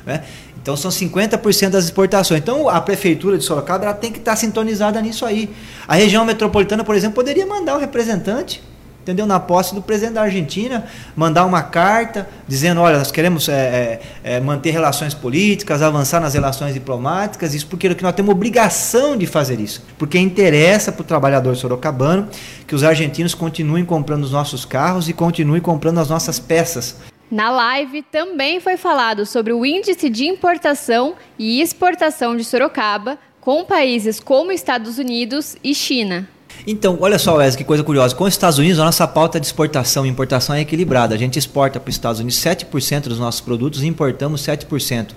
Né? 0.05 0.23
Então 0.61 0.77
são 0.77 0.91
50% 0.91 1.69
das 1.69 1.85
exportações. 1.85 2.39
Então 2.39 2.69
a 2.69 2.79
prefeitura 2.79 3.37
de 3.37 3.43
Sorocaba 3.43 3.85
ela 3.85 3.93
tem 3.93 4.11
que 4.11 4.19
estar 4.19 4.35
sintonizada 4.35 5.01
nisso 5.01 5.25
aí. 5.25 5.49
A 5.87 5.95
região 5.95 6.23
metropolitana, 6.23 6.83
por 6.83 6.95
exemplo, 6.95 7.15
poderia 7.15 7.45
mandar 7.45 7.75
um 7.75 7.79
representante 7.79 8.61
entendeu? 9.05 9.27
Na 9.27 9.39
posse 9.39 9.75
do 9.75 9.83
presidente 9.83 10.15
da 10.15 10.23
Argentina, 10.23 10.83
mandar 11.15 11.45
uma 11.45 11.61
carta 11.61 12.27
dizendo, 12.47 12.81
olha, 12.81 12.97
nós 12.97 13.11
queremos 13.11 13.47
é, 13.47 14.01
é, 14.23 14.39
manter 14.39 14.71
relações 14.71 15.13
políticas, 15.13 15.83
avançar 15.83 16.19
nas 16.19 16.33
relações 16.33 16.73
diplomáticas, 16.73 17.53
isso 17.53 17.67
porque 17.67 17.87
nós 18.01 18.15
temos 18.15 18.31
obrigação 18.31 19.15
de 19.15 19.27
fazer 19.27 19.59
isso, 19.59 19.85
porque 19.99 20.17
interessa 20.17 20.91
para 20.91 21.03
o 21.03 21.05
trabalhador 21.05 21.55
sorocabano 21.55 22.27
que 22.65 22.73
os 22.73 22.83
argentinos 22.83 23.35
continuem 23.35 23.85
comprando 23.85 24.23
os 24.23 24.31
nossos 24.31 24.65
carros 24.65 25.07
e 25.07 25.13
continuem 25.13 25.61
comprando 25.61 25.99
as 25.99 26.09
nossas 26.09 26.39
peças. 26.39 26.95
Na 27.29 27.51
live 27.51 28.01
também 28.01 28.59
foi 28.59 28.75
falado 28.75 29.23
sobre 29.23 29.53
o 29.53 29.63
índice 29.63 30.09
de 30.09 30.25
importação 30.25 31.13
e 31.37 31.61
exportação 31.61 32.35
de 32.35 32.43
Sorocaba 32.43 33.19
com 33.39 33.63
países 33.63 34.19
como 34.19 34.51
Estados 34.51 34.97
Unidos 34.97 35.55
e 35.63 35.75
China. 35.75 36.27
Então, 36.67 36.97
olha 36.99 37.19
só, 37.19 37.35
Wesley, 37.35 37.57
que 37.57 37.63
coisa 37.63 37.83
curiosa. 37.83 38.15
Com 38.15 38.23
os 38.23 38.33
Estados 38.33 38.57
Unidos, 38.57 38.79
a 38.79 38.85
nossa 38.85 39.07
pauta 39.07 39.39
de 39.39 39.45
exportação 39.45 40.05
e 40.05 40.09
importação 40.09 40.55
é 40.55 40.61
equilibrada. 40.61 41.13
A 41.13 41.17
gente 41.17 41.37
exporta 41.37 41.79
para 41.79 41.89
os 41.89 41.95
Estados 41.95 42.19
Unidos 42.19 42.39
7% 42.39 43.03
dos 43.03 43.19
nossos 43.19 43.41
produtos 43.41 43.83
e 43.83 43.87
importamos 43.87 44.41
7%. 44.41 45.09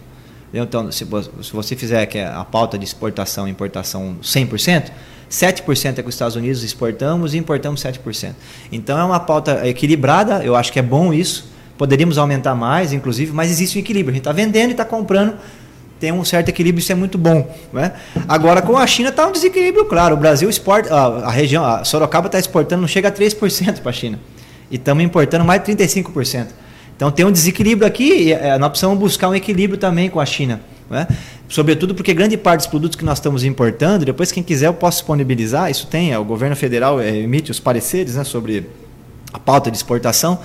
Então, 0.53 0.91
se 0.91 1.05
você 1.53 1.77
fizer 1.77 2.07
que 2.07 2.19
é 2.19 2.27
a 2.27 2.45
pauta 2.45 2.79
de 2.79 2.85
exportação 2.85 3.47
e 3.47 3.51
importação 3.51 4.17
100%, 4.23 4.91
7% 5.31 5.99
é 5.99 6.03
com 6.03 6.09
os 6.09 6.15
Estados 6.15 6.37
Unidos 6.37 6.63
exportamos 6.63 7.35
e 7.35 7.39
importamos 7.39 7.83
7%. 7.83 8.35
Então, 8.73 8.99
é 8.99 9.05
uma 9.05 9.21
pauta 9.21 9.67
equilibrada, 9.69 10.43
eu 10.43 10.57
acho 10.57 10.73
que 10.73 10.79
é 10.79 10.83
bom 10.83 11.13
isso. 11.13 11.47
Poderíamos 11.77 12.19
aumentar 12.19 12.55
mais, 12.55 12.93
inclusive, 12.93 13.31
mas 13.33 13.51
existe 13.51 13.79
um 13.79 13.81
equilíbrio. 13.81 14.11
A 14.11 14.15
gente 14.15 14.23
está 14.23 14.33
vendendo 14.33 14.71
e 14.71 14.73
está 14.73 14.85
comprando 14.85 15.35
tem 15.99 16.13
um 16.13 16.25
certo 16.25 16.49
equilíbrio, 16.49 16.81
isso 16.81 16.93
é 16.93 16.95
muito 16.95 17.19
bom. 17.19 17.49
Né? 17.73 17.93
Agora, 18.27 18.63
com 18.63 18.77
a 18.77 18.87
China 18.87 19.09
está 19.09 19.27
um 19.27 19.33
desequilíbrio, 19.33 19.85
claro. 19.85 20.15
O 20.15 20.19
Brasil 20.19 20.49
exporta, 20.49 20.95
a, 20.95 21.27
a 21.27 21.31
região, 21.31 21.65
a 21.65 21.85
Sorocaba 21.85 22.27
está 22.27 22.39
exportando, 22.39 22.83
não 22.83 22.89
chega 22.89 23.09
a 23.09 23.13
3% 23.13 23.81
para 23.81 23.91
a 23.91 23.93
China. 23.93 24.19
E 24.71 24.77
estamos 24.77 25.03
importando 25.03 25.45
mais 25.45 25.63
de 25.63 25.73
35%. 25.73 26.49
Então 26.97 27.11
tem 27.11 27.25
um 27.25 27.31
desequilíbrio 27.31 27.87
aqui 27.87 28.13
e 28.13 28.33
é, 28.33 28.59
nós 28.59 28.71
precisamos 28.71 28.99
buscar 28.99 29.29
um 29.29 29.35
equilíbrio 29.35 29.79
também 29.79 30.11
com 30.11 30.19
a 30.19 30.27
China. 30.27 30.61
Né? 30.91 31.07
Sobretudo 31.49 31.95
porque 31.95 32.13
grande 32.13 32.37
parte 32.37 32.61
dos 32.61 32.67
produtos 32.67 32.97
que 32.97 33.05
nós 33.05 33.19
estamos 33.19 33.45
importando, 33.45 34.05
depois 34.05 34.33
quem 34.33 34.43
quiser 34.43 34.67
eu 34.67 34.75
posso 34.75 34.99
disponibilizar, 34.99 35.71
isso 35.71 35.87
tem, 35.87 36.13
é, 36.13 36.19
o 36.19 36.25
governo 36.25 36.57
federal 36.57 37.01
é, 37.01 37.17
emite 37.17 37.51
os 37.51 37.61
pareceres 37.61 38.17
né, 38.17 38.25
sobre 38.25 38.69
a 39.33 39.39
pauta 39.39 39.71
de 39.71 39.77
exportação. 39.77 40.41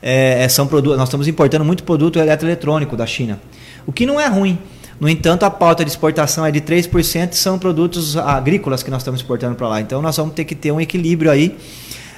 É, 0.00 0.48
são 0.48 0.66
produtos, 0.66 0.96
nós 0.96 1.08
estamos 1.08 1.26
importando 1.26 1.64
muito 1.64 1.82
produto 1.82 2.18
eletroeletrônico 2.18 2.96
da 2.96 3.04
China, 3.04 3.40
o 3.84 3.92
que 3.92 4.06
não 4.06 4.20
é 4.20 4.28
ruim. 4.28 4.58
No 5.00 5.08
entanto, 5.08 5.44
a 5.44 5.50
pauta 5.50 5.84
de 5.84 5.90
exportação 5.90 6.44
é 6.44 6.50
de 6.50 6.60
3%, 6.60 7.32
são 7.32 7.58
produtos 7.58 8.16
agrícolas 8.16 8.82
que 8.82 8.90
nós 8.90 9.00
estamos 9.02 9.20
exportando 9.20 9.54
para 9.54 9.68
lá. 9.68 9.80
Então, 9.80 10.02
nós 10.02 10.16
vamos 10.16 10.34
ter 10.34 10.44
que 10.44 10.56
ter 10.56 10.72
um 10.72 10.80
equilíbrio 10.80 11.30
aí 11.30 11.56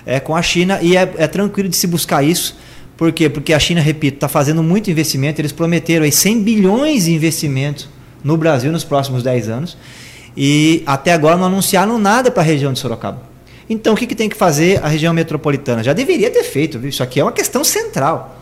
é, 0.07 0.19
com 0.19 0.35
a 0.35 0.41
China 0.41 0.79
e 0.81 0.97
é, 0.97 1.13
é 1.19 1.27
tranquilo 1.27 1.69
de 1.69 1.77
se 1.77 1.87
buscar 1.87 2.23
isso. 2.23 2.57
Por 2.97 3.13
quê? 3.13 3.29
Porque 3.29 3.53
a 3.53 3.59
China, 3.59 3.81
repito, 3.81 4.17
está 4.17 4.29
fazendo 4.29 4.63
muito 4.63 4.91
investimento. 4.91 5.41
Eles 5.41 5.53
prometeram 5.53 6.05
aí 6.05 6.13
100 6.13 6.43
bilhões 6.43 7.05
de 7.05 7.13
investimento 7.13 7.89
no 8.25 8.37
Brasil 8.37 8.73
nos 8.73 8.85
próximos 8.85 9.23
10 9.23 9.49
anos. 9.49 9.77
E 10.37 10.83
até 10.87 11.13
agora 11.13 11.37
não 11.37 11.47
anunciaram 11.47 11.99
nada 11.99 12.31
para 12.31 12.43
a 12.43 12.47
região 12.47 12.73
de 12.73 12.79
Sorocaba. 12.79 13.23
Então, 13.69 13.95
o 13.95 13.97
que, 13.97 14.07
que 14.07 14.15
tem 14.15 14.29
que 14.29 14.37
fazer 14.37 14.83
a 14.83 14.89
região 14.89 15.13
metropolitana? 15.13 15.83
Já 15.83 15.93
deveria 15.93 16.31
ter 16.31 16.43
feito, 16.43 16.79
viu? 16.79 16.89
isso 16.89 17.03
aqui 17.03 17.21
é 17.21 17.23
uma 17.23 17.33
questão 17.33 17.63
central. 17.63 18.40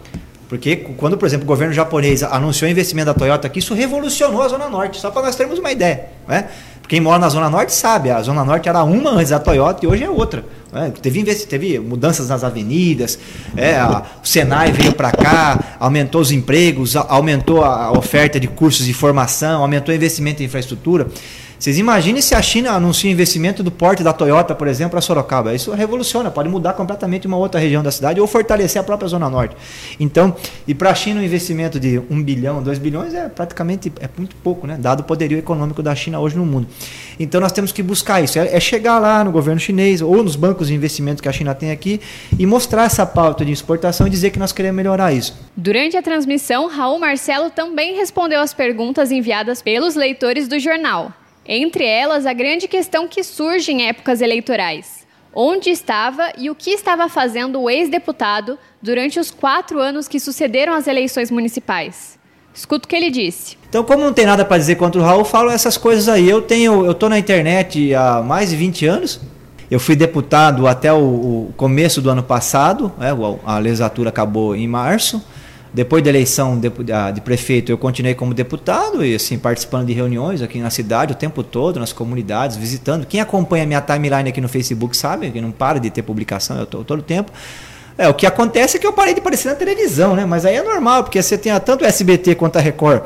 Porque 0.49 0.77
quando, 0.77 1.19
por 1.19 1.27
exemplo, 1.27 1.45
o 1.45 1.47
governo 1.47 1.75
japonês 1.75 2.23
anunciou 2.23 2.69
o 2.69 2.71
investimento 2.71 3.07
da 3.07 3.15
Toyota 3.15 3.47
aqui, 3.47 3.59
isso 3.59 3.75
revolucionou 3.75 4.43
a 4.43 4.49
Zona 4.49 4.69
Norte, 4.69 4.99
só 4.99 5.11
para 5.11 5.23
nós 5.23 5.37
termos 5.37 5.59
uma 5.59 5.71
ideia. 5.71 6.07
Né? 6.27 6.49
Quem 6.89 7.01
mora 7.01 7.19
na 7.19 7.29
Zona 7.29 7.51
Norte 7.51 7.75
sabe, 7.75 8.11
a 8.11 8.23
Zona 8.23 8.43
Norte 8.43 8.67
era 8.67 8.83
uma 8.83 9.11
antes 9.11 9.29
da 9.29 9.39
Toyota 9.39 9.85
e 9.85 9.89
hoje 9.89 10.05
é 10.05 10.09
outra. 10.09 10.43
É, 10.73 10.89
teve, 10.89 11.23
teve 11.23 11.79
mudanças 11.79 12.31
nas 12.31 12.43
avenidas, 12.43 13.19
é, 13.55 13.77
a, 13.77 14.03
o 14.23 14.27
Senai 14.27 14.73
veio 14.73 14.95
para 14.95 15.13
cá, 15.13 15.77
aumentou 15.79 16.21
os 16.21 16.31
empregos, 16.31 16.97
aumentou 16.97 17.63
a 17.63 17.93
oferta 17.93 18.41
de 18.41 18.49
cursos 18.49 18.87
de 18.87 18.95
formação, 18.95 19.61
aumentou 19.61 19.93
o 19.93 19.97
investimento 19.97 20.43
em 20.43 20.47
infraestrutura. 20.47 21.07
Vocês 21.59 21.77
imaginem 21.77 22.23
se 22.23 22.37
a 22.37 22.41
China 22.41 22.71
anuncia 22.71 23.11
investimento 23.11 23.65
do 23.65 23.71
porte 23.73 24.05
da 24.05 24.13
Toyota, 24.13 24.55
por 24.55 24.69
exemplo, 24.69 24.93
para 24.93 25.01
Sorocaba. 25.01 25.53
Isso 25.53 25.73
revoluciona, 25.73 26.31
pode 26.31 26.49
mudar 26.49 26.75
completamente 26.75 27.27
uma 27.27 27.37
outra 27.37 27.59
região 27.59 27.83
da 27.83 27.91
cidade 27.91 28.21
ou 28.21 28.29
fortalecer 28.29 28.81
a 28.81 28.85
própria 28.85 29.09
Zona 29.09 29.29
Norte. 29.29 29.57
Então, 29.99 30.37
e 30.69 30.75
para 30.75 30.91
a 30.91 30.95
China 30.95 31.21
um 31.21 31.25
investimento 31.25 31.81
de 31.81 32.01
1 32.09 32.23
bilhão, 32.23 32.63
2 32.63 32.79
bilhões 32.79 33.13
é 33.13 33.29
praticamente 33.29 33.93
é 34.01 34.09
muito 34.17 34.37
pouco, 34.37 34.69
né? 34.69 34.77
dado 34.79 35.01
o 35.01 35.03
poderio 35.03 35.37
econômico 35.37 35.83
da 35.83 35.97
China 35.97 36.21
hoje 36.21 36.37
no 36.37 36.47
mundo. 36.47 36.69
Então 37.19 37.41
nós 37.41 37.51
temos 37.51 37.73
que 37.73 37.83
buscar 37.83 38.23
isso, 38.23 38.39
é, 38.39 38.55
é 38.55 38.61
chegar 38.61 39.01
lá 39.01 39.25
no 39.25 39.33
governo 39.33 39.61
chinês 39.61 40.01
ou 40.01 40.23
nos 40.23 40.37
bancos 40.37 40.69
de 40.69 40.75
investimento 40.75 41.21
que 41.21 41.29
a 41.29 41.33
China 41.33 41.57
tem 41.57 41.73
aqui 41.73 42.01
e 42.39 42.47
mostrar 42.47 42.85
essa 42.85 43.05
pauta 43.05 43.45
de 43.45 43.51
exportação 43.51 44.07
e 44.07 44.11
dizer 44.11 44.31
que 44.31 44.39
nós 44.39 44.53
queremos 44.53 44.77
melhorar 44.77 45.13
isso. 45.13 45.37
Durante 45.57 45.97
a 45.97 46.03
transmissão, 46.03 46.69
Raul 46.69 47.01
Marcelo 47.01 47.51
também 47.51 47.97
respondeu 47.97 48.41
às 48.41 48.55
perguntas 48.55 49.11
enviadas 49.11 49.61
pelos 49.61 49.97
leitores 49.97 50.47
do 50.47 50.61
jornal. 50.61 51.13
Entre 51.51 51.87
elas, 51.87 52.27
a 52.27 52.35
grande 52.35 52.69
questão 52.69 53.09
que 53.09 53.25
surge 53.25 53.73
em 53.73 53.89
épocas 53.89 54.21
eleitorais: 54.21 55.07
onde 55.35 55.71
estava 55.71 56.31
e 56.37 56.51
o 56.51 56.55
que 56.55 56.71
estava 56.71 57.09
fazendo 57.09 57.59
o 57.63 57.71
ex-deputado 57.71 58.59
durante 58.83 59.19
os 59.19 59.31
quatro 59.31 59.81
anos 59.81 60.07
que 60.07 60.21
sucederam 60.21 60.75
as 60.75 60.87
eleições 60.87 61.31
municipais. 61.31 62.19
Escuta 62.53 62.85
o 62.85 62.89
que 62.89 62.97
ele 62.97 63.11
disse. 63.11 63.57
Então, 63.69 63.83
como 63.83 64.05
não 64.05 64.13
tem 64.13 64.27
nada 64.27 64.45
para 64.45 64.59
dizer 64.59 64.77
contra 64.77 65.01
o 65.01 65.05
Raul, 65.05 65.25
falo 65.25 65.51
essas 65.51 65.79
coisas 65.79 66.09
aí. 66.09 66.29
Eu 66.29 66.43
tenho, 66.43 66.85
eu 66.85 66.93
tô 66.93 67.09
na 67.09 67.19
internet 67.19 67.95
há 67.95 68.21
mais 68.21 68.51
de 68.51 68.57
20 68.57 68.85
anos. 68.87 69.21
Eu 69.71 69.79
fui 69.79 69.95
deputado 69.95 70.67
até 70.67 70.93
o, 70.93 70.99
o 70.99 71.55
começo 71.57 72.03
do 72.03 72.11
ano 72.11 72.23
passado, 72.23 72.91
né, 72.99 73.11
a 73.45 73.59
legislatura 73.59 74.09
acabou 74.09 74.57
em 74.57 74.67
março. 74.67 75.23
Depois 75.73 76.03
da 76.03 76.09
eleição 76.09 76.59
de, 76.59 76.71
de, 77.15 77.21
prefeito, 77.21 77.71
eu 77.71 77.77
continuei 77.77 78.15
como 78.15 78.33
deputado 78.33 79.05
e 79.05 79.15
assim 79.15 79.39
participando 79.39 79.87
de 79.87 79.93
reuniões 79.93 80.41
aqui 80.41 80.59
na 80.59 80.71
cidade 80.71 81.13
o 81.13 81.17
tempo 81.17 81.43
todo, 81.43 81.79
nas 81.79 81.93
comunidades, 81.93 82.57
visitando. 82.57 83.07
Quem 83.07 83.21
acompanha 83.21 83.67
minha 83.67 83.81
timeline 83.81 84.31
aqui 84.31 84.41
no 84.41 84.49
Facebook 84.49 84.97
sabe 84.97 85.31
que 85.31 85.41
não 85.41 85.51
para 85.51 85.79
de 85.79 85.91
ter 85.91 86.03
publicação, 86.03 86.59
eu 86.59 86.67
tô 86.67 86.83
todo 86.83 87.01
o 87.01 87.03
tempo. 87.03 87.31
É, 87.99 88.09
o 88.09 88.15
que 88.15 88.25
acontece 88.27 88.77
é 88.77 88.81
que 88.81 88.87
eu 88.87 88.93
parei 88.93 89.13
de 89.13 89.21
aparecer 89.21 89.49
na 89.49 89.57
televisão, 89.57 90.15
né? 90.15 90.25
Mas 90.25 90.47
aí 90.47 90.55
é 90.55 90.63
normal, 90.63 91.03
porque 91.03 91.21
você 91.21 91.37
tem 91.37 91.53
tanto 91.61 91.83
o 91.83 91.87
SBT 91.87 92.37
quanto 92.37 92.57
a 92.57 92.61
Record, 92.61 93.03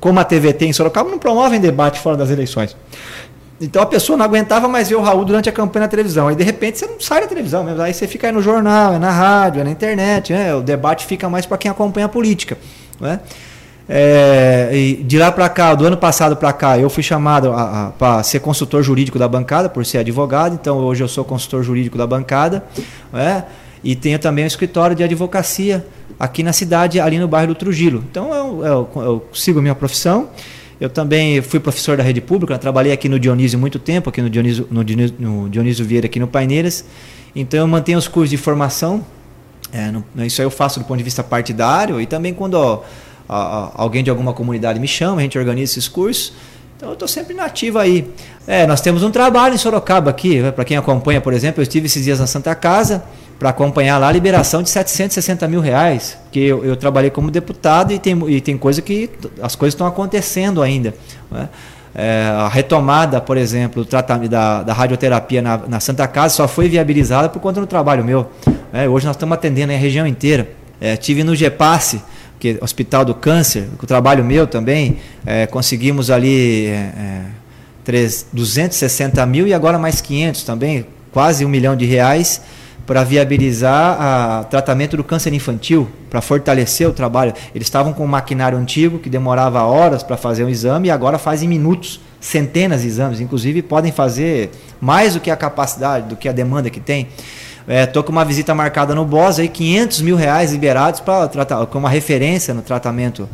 como 0.00 0.18
a 0.18 0.24
TVT 0.24 0.66
em 0.66 0.72
Sorocaba, 0.72 1.10
não 1.10 1.18
promovem 1.18 1.60
debate 1.60 2.00
fora 2.00 2.16
das 2.16 2.30
eleições. 2.30 2.74
Então 3.60 3.80
a 3.82 3.86
pessoa 3.86 4.16
não 4.16 4.24
aguentava 4.24 4.66
mais 4.66 4.88
ver 4.88 4.96
o 4.96 5.00
Raul 5.00 5.24
durante 5.24 5.48
a 5.48 5.52
campanha 5.52 5.84
na 5.84 5.88
televisão. 5.88 6.28
Aí 6.28 6.34
de 6.34 6.42
repente 6.42 6.78
você 6.78 6.86
não 6.86 6.98
sai 6.98 7.20
da 7.20 7.26
televisão 7.26 7.62
mesmo. 7.62 7.80
Aí 7.80 7.94
você 7.94 8.06
fica 8.06 8.26
aí 8.26 8.32
no 8.32 8.42
jornal, 8.42 8.94
é 8.94 8.98
na 8.98 9.10
rádio, 9.10 9.60
é 9.60 9.64
na 9.64 9.70
internet. 9.70 10.32
Né? 10.32 10.54
O 10.54 10.60
debate 10.60 11.06
fica 11.06 11.28
mais 11.28 11.46
para 11.46 11.56
quem 11.56 11.70
acompanha 11.70 12.06
a 12.06 12.08
política. 12.08 12.58
Né? 13.00 13.20
É, 13.88 14.96
de 15.00 15.18
lá 15.18 15.30
para 15.30 15.48
cá, 15.48 15.74
do 15.74 15.84
ano 15.84 15.96
passado 15.96 16.36
para 16.36 16.52
cá, 16.52 16.78
eu 16.78 16.88
fui 16.88 17.02
chamado 17.02 17.52
para 17.98 18.22
ser 18.22 18.40
consultor 18.40 18.82
jurídico 18.82 19.18
da 19.18 19.28
bancada, 19.28 19.68
por 19.68 19.86
ser 19.86 19.98
advogado. 19.98 20.58
Então 20.60 20.78
hoje 20.78 21.04
eu 21.04 21.08
sou 21.08 21.24
consultor 21.24 21.62
jurídico 21.62 21.96
da 21.96 22.06
bancada. 22.06 22.64
Né? 23.12 23.44
E 23.84 23.94
tenho 23.94 24.18
também 24.18 24.44
um 24.44 24.48
escritório 24.48 24.96
de 24.96 25.04
advocacia 25.04 25.86
aqui 26.18 26.42
na 26.42 26.52
cidade, 26.52 26.98
ali 26.98 27.18
no 27.18 27.28
bairro 27.28 27.48
do 27.48 27.54
Trujillo. 27.54 28.02
Então 28.10 28.34
eu, 28.34 28.64
eu, 28.64 29.02
eu 29.02 29.28
sigo 29.32 29.62
minha 29.62 29.74
profissão. 29.74 30.28
Eu 30.80 30.90
também 30.90 31.40
fui 31.40 31.60
professor 31.60 31.96
da 31.96 32.02
rede 32.02 32.20
pública, 32.20 32.58
trabalhei 32.58 32.92
aqui 32.92 33.08
no 33.08 33.18
Dionísio 33.18 33.58
muito 33.58 33.78
tempo, 33.78 34.10
aqui 34.10 34.20
no 34.20 34.28
Dionísio, 34.28 34.66
no 34.70 34.84
Dionísio, 34.84 35.16
no 35.18 35.48
Dionísio 35.48 35.84
Vieira, 35.84 36.06
aqui 36.06 36.18
no 36.18 36.26
Paineiras. 36.26 36.84
Então 37.34 37.60
eu 37.60 37.66
mantenho 37.66 37.98
os 37.98 38.08
cursos 38.08 38.30
de 38.30 38.36
formação, 38.36 39.04
é, 39.72 39.90
no, 39.90 40.04
isso 40.24 40.40
aí 40.40 40.46
eu 40.46 40.50
faço 40.50 40.80
do 40.80 40.84
ponto 40.84 40.98
de 40.98 41.04
vista 41.04 41.22
partidário, 41.22 42.00
e 42.00 42.06
também 42.06 42.34
quando 42.34 42.54
ó, 42.54 43.70
alguém 43.74 44.02
de 44.02 44.10
alguma 44.10 44.32
comunidade 44.32 44.78
me 44.78 44.88
chama, 44.88 45.18
a 45.18 45.22
gente 45.22 45.38
organiza 45.38 45.72
esses 45.72 45.88
cursos. 45.88 46.32
Então 46.76 46.88
eu 46.88 46.94
estou 46.94 47.08
sempre 47.08 47.34
nativo 47.34 47.78
aí. 47.78 48.08
É, 48.46 48.66
nós 48.66 48.80
temos 48.80 49.02
um 49.02 49.10
trabalho 49.10 49.54
em 49.54 49.58
Sorocaba 49.58 50.10
aqui, 50.10 50.40
né, 50.40 50.50
para 50.50 50.64
quem 50.64 50.76
acompanha, 50.76 51.20
por 51.20 51.32
exemplo, 51.32 51.60
eu 51.60 51.62
estive 51.62 51.86
esses 51.86 52.04
dias 52.04 52.18
na 52.18 52.26
Santa 52.26 52.54
Casa, 52.54 53.04
para 53.44 53.50
acompanhar 53.50 53.98
lá 53.98 54.08
a 54.08 54.12
liberação 54.12 54.62
de 54.62 54.70
760 54.70 55.46
mil 55.46 55.60
reais, 55.60 56.16
que 56.32 56.40
eu, 56.40 56.64
eu 56.64 56.76
trabalhei 56.76 57.10
como 57.10 57.30
deputado 57.30 57.92
e 57.92 57.98
tem, 57.98 58.18
e 58.26 58.40
tem 58.40 58.56
coisa 58.56 58.80
que 58.80 59.10
as 59.42 59.54
coisas 59.54 59.74
estão 59.74 59.86
acontecendo 59.86 60.62
ainda. 60.62 60.94
Né? 61.30 61.50
É, 61.94 62.22
a 62.38 62.48
retomada, 62.48 63.20
por 63.20 63.36
exemplo, 63.36 63.84
do 63.84 63.86
tratamento 63.86 64.30
da, 64.30 64.62
da 64.62 64.72
radioterapia 64.72 65.42
na, 65.42 65.58
na, 65.58 65.78
Santa 65.78 66.08
Casa 66.08 66.36
só 66.36 66.48
foi 66.48 66.70
viabilizada 66.70 67.28
por 67.28 67.38
conta 67.38 67.60
do 67.60 67.66
trabalho 67.66 68.02
meu. 68.02 68.30
É, 68.72 68.88
hoje 68.88 69.04
nós 69.04 69.14
estamos 69.14 69.34
atendendo 69.34 69.74
a 69.74 69.76
região 69.76 70.06
inteira. 70.06 70.48
É, 70.80 70.96
tive 70.96 71.22
no 71.22 71.36
GEPASSE, 71.36 72.00
que 72.40 72.56
é 72.58 72.64
Hospital 72.64 73.04
do 73.04 73.14
Câncer, 73.14 73.68
com 73.76 73.84
o 73.84 73.86
trabalho 73.86 74.24
meu 74.24 74.46
também, 74.46 75.00
é, 75.26 75.46
conseguimos 75.46 76.10
ali 76.10 76.68
é, 76.68 77.20
3, 77.84 78.28
260 78.32 79.26
mil 79.26 79.46
e 79.46 79.52
agora 79.52 79.78
mais 79.78 80.00
500 80.00 80.44
também, 80.44 80.86
quase 81.12 81.44
um 81.44 81.48
milhão 81.50 81.76
de 81.76 81.84
reais 81.84 82.40
para 82.86 83.02
viabilizar 83.02 84.42
o 84.42 84.44
tratamento 84.44 84.96
do 84.96 85.04
câncer 85.04 85.32
infantil, 85.32 85.88
para 86.10 86.20
fortalecer 86.20 86.88
o 86.88 86.92
trabalho. 86.92 87.32
Eles 87.54 87.66
estavam 87.66 87.92
com 87.92 88.04
um 88.04 88.08
maquinário 88.08 88.58
antigo 88.58 88.98
que 88.98 89.08
demorava 89.08 89.62
horas 89.62 90.02
para 90.02 90.16
fazer 90.16 90.44
um 90.44 90.48
exame 90.48 90.88
e 90.88 90.90
agora 90.90 91.18
fazem 91.18 91.48
minutos, 91.48 92.00
centenas 92.20 92.82
de 92.82 92.88
exames, 92.88 93.20
inclusive 93.20 93.62
podem 93.62 93.92
fazer 93.92 94.50
mais 94.80 95.14
do 95.14 95.20
que 95.20 95.30
a 95.30 95.36
capacidade, 95.36 96.08
do 96.08 96.16
que 96.16 96.28
a 96.28 96.32
demanda 96.32 96.68
que 96.70 96.80
tem. 96.80 97.08
Estou 97.66 98.02
é, 98.02 98.04
com 98.04 98.12
uma 98.12 98.24
visita 98.24 98.54
marcada 98.54 98.94
no 98.94 99.06
BOS, 99.06 99.38
aí 99.38 99.48
500 99.48 100.02
mil 100.02 100.16
reais 100.16 100.52
liberados 100.52 101.00
para 101.00 101.26
tratar, 101.28 101.64
como 101.66 101.86
uma 101.86 101.90
referência 101.90 102.52
no 102.52 102.60
tratamento 102.60 103.26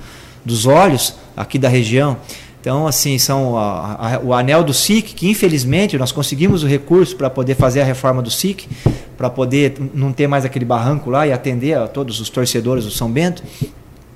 dos 0.45 0.66
olhos 0.66 1.16
aqui 1.37 1.59
da 1.59 1.69
região. 1.69 2.16
Então, 2.61 2.87
assim, 2.87 3.19
são 3.19 3.57
a, 3.57 4.17
a, 4.17 4.21
o 4.21 4.35
anel 4.35 4.62
do 4.62 4.75
SIC, 4.75 5.14
que 5.14 5.29
infelizmente 5.29 5.97
nós 5.97 6.12
conseguimos 6.12 6.62
o 6.62 6.67
recurso 6.67 7.17
para 7.17 7.31
poder 7.31 7.55
fazer 7.55 7.81
a 7.81 7.85
reforma 7.85 8.21
do 8.21 8.31
SIC, 8.31 8.69
para 9.17 9.31
poder 9.31 9.75
não 9.95 10.12
ter 10.12 10.26
mais 10.26 10.45
aquele 10.45 10.64
barranco 10.64 11.09
lá 11.09 11.26
e 11.26 11.33
atender 11.33 11.76
a 11.76 11.88
todos 11.88 12.21
os 12.21 12.29
torcedores 12.29 12.85
do 12.85 12.90
São 12.90 13.11
Bento. 13.11 13.43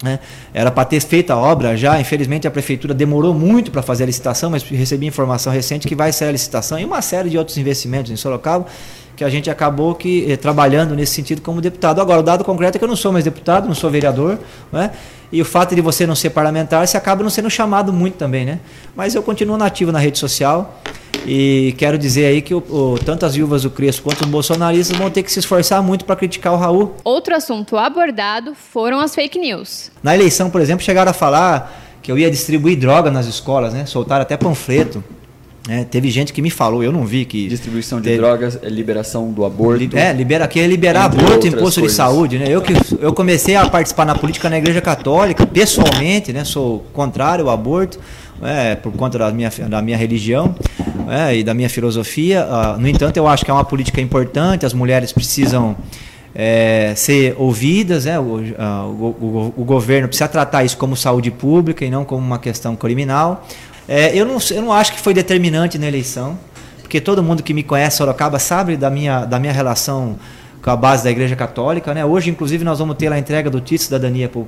Né? 0.02 0.18
Era 0.52 0.70
para 0.70 0.84
ter 0.84 1.00
feito 1.00 1.30
a 1.30 1.36
obra 1.38 1.74
já, 1.74 1.98
infelizmente 1.98 2.46
a 2.46 2.50
prefeitura 2.50 2.92
demorou 2.92 3.32
muito 3.32 3.70
para 3.70 3.80
fazer 3.80 4.02
a 4.02 4.06
licitação, 4.06 4.50
mas 4.50 4.62
recebi 4.62 5.06
informação 5.06 5.50
recente 5.50 5.88
que 5.88 5.94
vai 5.94 6.12
sair 6.12 6.28
a 6.28 6.32
licitação 6.32 6.78
e 6.78 6.84
uma 6.84 7.00
série 7.00 7.30
de 7.30 7.38
outros 7.38 7.56
investimentos 7.56 8.12
em 8.12 8.16
Sorocaba 8.16 8.66
que 9.16 9.25
a 9.25 9.28
gente 9.28 9.50
acabou 9.50 9.94
que 9.94 10.30
eh, 10.30 10.37
trabalhando 10.37 10.94
nesse 10.94 11.14
sentido 11.14 11.40
como 11.40 11.61
deputado. 11.61 12.00
Agora, 12.00 12.21
o 12.21 12.23
dado 12.23 12.44
concreto 12.44 12.76
é 12.76 12.78
que 12.78 12.85
eu 12.85 12.88
não 12.88 12.97
sou 12.97 13.12
mais 13.12 13.25
deputado, 13.25 13.66
não 13.66 13.75
sou 13.75 13.90
vereador, 13.90 14.38
né? 14.73 14.90
E 15.33 15.40
o 15.40 15.44
fato 15.44 15.75
de 15.75 15.80
você 15.80 16.06
não 16.06 16.14
ser 16.14 16.30
parlamentar, 16.30 16.87
você 16.87 16.97
acaba 16.97 17.23
não 17.23 17.30
sendo 17.30 17.50
chamado 17.50 17.92
muito 17.92 18.14
também, 18.14 18.44
né? 18.44 18.61
Mas 18.94 19.14
eu 19.14 19.23
continuo 19.23 19.56
nativo 19.56 19.90
na 19.90 19.99
rede 19.99 20.18
social 20.18 20.80
e 21.26 21.75
quero 21.78 21.97
dizer 21.97 22.26
aí 22.26 22.42
que 22.42 22.54
o, 22.54 22.59
o, 22.59 22.99
tanto 23.04 23.25
as 23.25 23.35
viúvas 23.35 23.62
do 23.62 23.71
Crespo 23.71 24.04
quanto 24.04 24.23
os 24.23 24.28
bolsonaristas 24.28 24.97
vão 24.97 25.11
ter 25.11 25.23
que 25.23 25.33
se 25.33 25.38
esforçar 25.38 25.83
muito 25.83 26.04
para 26.04 26.16
criticar 26.16 26.52
o 26.52 26.56
Raul. 26.56 26.94
Outro 27.02 27.35
assunto 27.35 27.76
abordado 27.76 28.54
foram 28.54 29.00
as 29.00 29.14
fake 29.14 29.38
news. 29.38 29.90
Na 30.02 30.14
eleição, 30.14 30.50
por 30.50 30.61
exemplo, 30.61 30.85
chegaram 30.85 31.11
a 31.11 31.14
falar 31.14 31.83
que 32.02 32.12
eu 32.12 32.18
ia 32.18 32.30
distribuir 32.30 32.78
droga 32.78 33.11
nas 33.11 33.26
escolas, 33.26 33.73
né? 33.73 33.87
Soltaram 33.87 34.23
até 34.23 34.37
panfleto. 34.37 35.02
É, 35.66 35.83
teve 35.83 36.11
gente 36.11 36.30
que 36.30 36.42
me 36.42 36.50
falou, 36.50 36.83
eu 36.83 36.92
não 36.92 37.06
vi 37.06 37.25
que. 37.25 37.49
Distribuição 37.49 37.99
de 37.99 38.04
teve... 38.04 38.18
drogas, 38.18 38.59
é 38.62 38.68
liberação 38.68 39.33
do 39.33 39.47
aborto. 39.47 39.97
É, 39.97 40.12
libera, 40.12 40.47
que 40.47 40.61
é 40.61 40.66
liberar 40.66 41.06
aborto, 41.06 41.47
imposto 41.47 41.80
coisas. 41.80 41.90
de 41.90 41.92
saúde. 41.92 42.38
Né? 42.38 42.47
Eu, 42.50 42.61
que, 42.61 42.75
eu 43.00 43.14
comecei 43.14 43.56
a 43.56 43.66
participar 43.66 44.04
na 44.04 44.14
política 44.14 44.50
na 44.50 44.59
Igreja 44.59 44.83
Católica, 44.83 45.47
pessoalmente, 45.47 46.35
né? 46.35 46.44
sou 46.44 46.85
contrário 46.92 47.47
ao 47.47 47.54
aborto, 47.54 47.99
é, 48.42 48.75
por 48.75 48.92
conta 48.92 49.18
da 49.18 49.30
minha, 49.30 49.50
da 49.71 49.80
minha 49.80 49.97
religião 49.97 50.54
é, 51.09 51.37
e 51.38 51.42
da 51.42 51.54
minha 51.54 51.71
filosofia. 51.71 52.47
Uh, 52.47 52.78
no 52.78 52.87
entanto, 52.87 53.16
eu 53.16 53.26
acho 53.26 53.42
que 53.42 53.50
é 53.50 53.54
uma 53.54 53.64
política 53.64 54.02
importante, 54.02 54.66
as 54.66 54.75
mulheres 54.75 55.12
precisam. 55.12 55.76
É, 56.37 56.92
ser 56.97 57.37
ouvidas, 57.38 58.06
né? 58.06 58.18
o, 58.18 58.23
uh, 58.23 58.42
o, 58.42 59.54
o, 59.54 59.54
o 59.59 59.64
governo 59.64 60.09
precisa 60.09 60.26
tratar 60.26 60.64
isso 60.64 60.76
como 60.76 60.97
saúde 60.97 61.30
pública 61.30 61.85
e 61.85 61.90
não 61.92 62.04
como 62.04 62.26
uma 62.26 62.40
questão 62.40 62.75
criminal. 62.75 63.47
É, 63.88 64.16
eu, 64.16 64.24
não, 64.24 64.38
eu 64.50 64.62
não 64.62 64.72
acho 64.72 64.92
que 64.92 65.00
foi 65.00 65.12
determinante 65.12 65.78
na 65.78 65.86
eleição, 65.86 66.38
porque 66.80 67.00
todo 67.00 67.22
mundo 67.22 67.42
que 67.42 67.52
me 67.52 67.62
conhece 67.62 67.98
Sorocaba 67.98 68.38
sabe 68.38 68.76
da 68.76 68.90
minha, 68.90 69.24
da 69.24 69.38
minha 69.38 69.52
relação 69.52 70.16
com 70.62 70.70
a 70.70 70.76
base 70.76 71.04
da 71.04 71.10
Igreja 71.10 71.36
Católica. 71.36 71.92
Né? 71.92 72.04
Hoje, 72.04 72.30
inclusive, 72.30 72.64
nós 72.64 72.78
vamos 72.78 72.96
ter 72.96 73.12
a 73.12 73.18
entrega 73.18 73.50
do 73.50 73.60
título 73.60 73.78
de 73.78 73.84
cidadania 73.84 74.28
para 74.28 74.40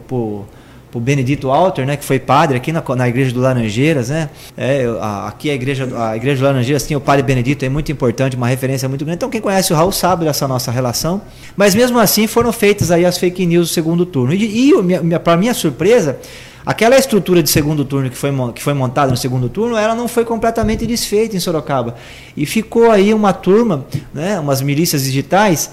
o 0.95 1.01
Benedito 1.01 1.51
Alter, 1.51 1.87
né, 1.87 1.97
que 1.97 2.05
foi 2.05 2.19
padre 2.19 2.57
aqui 2.57 2.73
na, 2.73 2.83
na 2.97 3.09
igreja 3.09 3.33
do 3.33 3.41
Laranjeiras, 3.41 4.09
né? 4.09 4.31
É, 4.57 4.87
a, 5.01 5.29
aqui 5.29 5.51
a 5.51 5.55
igreja, 5.55 5.89
a 5.95 6.17
igreja 6.17 6.41
do 6.41 6.45
Laranjeiras 6.45 6.87
tinha 6.87 6.97
o 6.97 7.01
padre 7.01 7.23
Benedito, 7.23 7.65
é 7.65 7.69
muito 7.69 7.93
importante, 7.93 8.37
uma 8.37 8.49
referência 8.49 8.89
muito 8.89 9.05
grande. 9.05 9.17
Então 9.17 9.29
quem 9.29 9.41
conhece 9.41 9.73
o 9.73 9.77
Raul 9.77 9.93
sabe 9.93 10.25
dessa 10.25 10.49
nossa 10.49 10.71
relação. 10.71 11.21
Mas 11.57 11.75
mesmo 11.75 11.99
assim 11.99 12.27
foram 12.27 12.53
feitas 12.53 12.91
aí 12.91 13.05
as 13.05 13.19
fake 13.19 13.45
news 13.45 13.69
do 13.69 13.75
segundo 13.75 14.07
turno. 14.07 14.33
E, 14.33 14.71
e 14.71 15.19
para 15.19 15.37
minha 15.37 15.53
surpresa, 15.53 16.19
aquela 16.65 16.97
estrutura 16.97 17.43
de 17.43 17.51
segundo 17.51 17.85
turno 17.85 18.09
que 18.09 18.17
foi, 18.17 18.33
que 18.55 18.63
foi 18.63 18.73
montada 18.73 19.11
no 19.11 19.17
segundo 19.17 19.49
turno, 19.49 19.77
ela 19.77 19.95
não 19.95 20.09
foi 20.09 20.25
completamente 20.25 20.87
desfeita 20.87 21.37
em 21.37 21.41
Sorocaba. 21.41 21.97
E 22.37 22.47
ficou 22.47 22.91
aí 22.91 23.13
uma 23.13 23.33
turma, 23.33 23.85
né, 24.15 24.41
umas 24.41 24.63
milícias 24.63 25.05
digitais, 25.05 25.71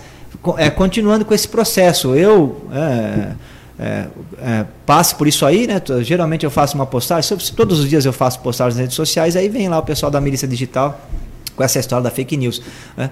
é, 0.58 0.70
continuando 0.70 1.24
com 1.24 1.34
esse 1.34 1.48
processo. 1.48 2.14
Eu. 2.14 2.62
É, 2.74 3.53
é, 3.84 4.08
é, 4.40 4.66
passe 4.86 5.14
por 5.14 5.28
isso 5.28 5.46
aí, 5.46 5.68
né? 5.68 5.82
Geralmente 6.02 6.46
eu 6.46 6.50
faço 6.50 6.76
uma 6.76 6.86
postagem, 6.86 7.38
todos 7.54 7.82
os 7.82 7.90
dias 7.90 8.06
eu 8.06 8.14
faço 8.14 8.40
postagens 8.40 8.76
nas 8.76 8.84
redes 8.84 8.96
sociais, 8.96 9.36
aí 9.36 9.50
vem 9.50 9.68
lá 9.68 9.78
o 9.78 9.84
pessoal 9.84 10.10
da 10.10 10.22
milícia 10.22 10.48
digital 10.48 11.02
com 11.54 11.62
essa 11.62 11.80
história 11.80 12.02
da 12.02 12.10
fake 12.10 12.38
news. 12.38 12.62
Né? 12.96 13.10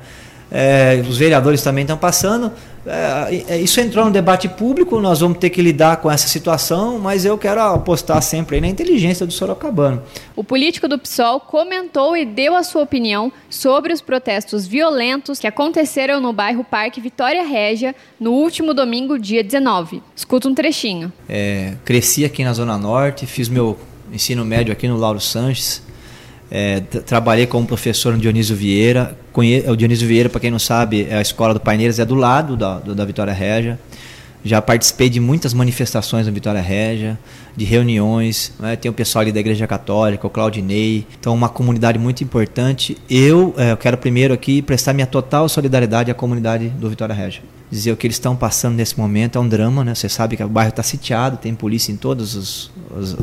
É, 0.52 1.02
os 1.08 1.18
vereadores 1.18 1.64
também 1.64 1.84
estão 1.84 1.98
passando. 1.98 2.52
É, 2.86 3.44
é, 3.48 3.62
isso 3.62 3.80
entrou 3.80 4.06
no 4.06 4.12
debate 4.12 4.50
público, 4.50 5.00
nós 5.00 5.20
vamos 5.20 5.38
ter 5.38 5.50
que 5.50 5.62
lidar 5.62 5.98
com 5.98 6.12
essa 6.12 6.28
situação, 6.28 6.98
mas 6.98 7.24
eu 7.24 7.38
quero 7.38 7.62
apostar 7.62 8.22
sempre 8.22 8.60
na 8.60 8.68
inteligência 8.68 9.26
do 9.26 9.32
Sorocabano. 9.32 10.02
O 10.36 10.44
político 10.44 10.88
do 10.88 10.98
PSOL 10.98 11.40
comentou 11.40 12.18
e 12.18 12.26
deu 12.26 12.56
a 12.56 12.64
sua 12.64 12.82
opinião 12.82 13.32
sobre 13.50 13.94
os 13.94 14.02
protestos 14.02 14.68
violentos 14.68 15.40
que 15.40 15.48
aconteceram 15.48 16.20
no 16.20 16.34
bairro 16.34 16.64
Parque 16.64 17.00
Vitória 17.00 17.44
Régia 17.44 17.96
no 18.20 18.32
último 18.32 18.74
domingo, 18.74 19.18
dia 19.18 19.44
19. 19.44 20.02
Escuta 20.16 20.50
um 20.50 20.56
trechinho. 20.56 21.14
É, 21.30 21.76
cresci 21.86 22.26
aqui 22.26 22.44
na 22.44 22.52
Zona 22.52 22.78
Norte, 22.78 23.26
fiz 23.26 23.48
meu 23.48 23.78
ensino 24.12 24.44
médio 24.44 24.74
aqui 24.74 24.88
no 24.88 24.98
Lauro 24.98 25.22
Sanches. 25.22 25.84
É, 26.54 26.82
trabalhei 26.82 27.48
como 27.48 27.66
professor 27.66 28.12
no 28.12 28.20
Dionísio 28.20 28.54
Vieira. 28.58 29.18
Conhe 29.32 29.64
o 29.70 29.76
Dionísio 29.78 30.06
Vieira, 30.06 30.28
para 30.28 30.42
quem 30.42 30.52
não 30.52 30.60
sabe, 30.60 31.08
é 31.10 31.16
a 31.16 31.22
escola 31.22 31.54
do 31.54 31.62
Paineiras, 31.62 31.98
é 31.98 32.04
do 32.04 32.14
lado 32.14 32.58
da, 32.58 32.80
da 32.80 33.06
Vitória 33.06 33.32
Régia. 33.32 33.80
Já 34.44 34.62
participei 34.62 35.08
de 35.08 35.20
muitas 35.20 35.54
manifestações 35.54 36.26
na 36.26 36.32
Vitória 36.32 36.60
Régia, 36.60 37.18
de 37.56 37.64
reuniões. 37.64 38.52
Né? 38.60 38.76
Tem 38.76 38.90
o 38.90 38.94
pessoal 38.94 39.22
ali 39.22 39.32
da 39.32 39.40
Igreja 39.40 39.66
Católica, 39.66 40.26
o 40.28 40.30
Claudinei. 40.30 41.06
Então, 41.18 41.34
uma 41.34 41.48
comunidade 41.48 41.98
muito 41.98 42.24
importante. 42.24 42.98
Eu, 43.10 43.54
é, 43.56 43.72
eu 43.72 43.78
quero 43.78 43.98
primeiro 43.98 44.34
aqui 44.34 44.62
prestar 44.62 44.94
minha 44.94 45.08
total 45.08 45.48
solidariedade 45.48 46.12
à 46.12 46.14
comunidade 46.14 46.70
do 46.70 46.90
Vitória 46.90 47.14
Régia. 47.14 47.44
Dizer 47.70 47.92
o 47.92 47.96
que 47.96 48.08
eles 48.08 48.16
estão 48.16 48.36
passando 48.36 48.76
nesse 48.76 49.00
momento 49.00 49.38
é 49.38 49.42
um 49.42 49.48
drama, 49.48 49.86
né? 49.86 49.96
Você 49.96 50.10
sabe 50.10 50.36
que 50.36 50.44
o 50.44 50.50
bairro 50.50 50.72
está 50.72 50.84
sitiado, 50.84 51.38
tem 51.38 51.56
polícia 51.56 51.92
em 51.92 51.96
todas 51.96 52.36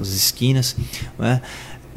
as 0.01 0.09
esquinas. 0.09 0.75
Né? 1.19 1.43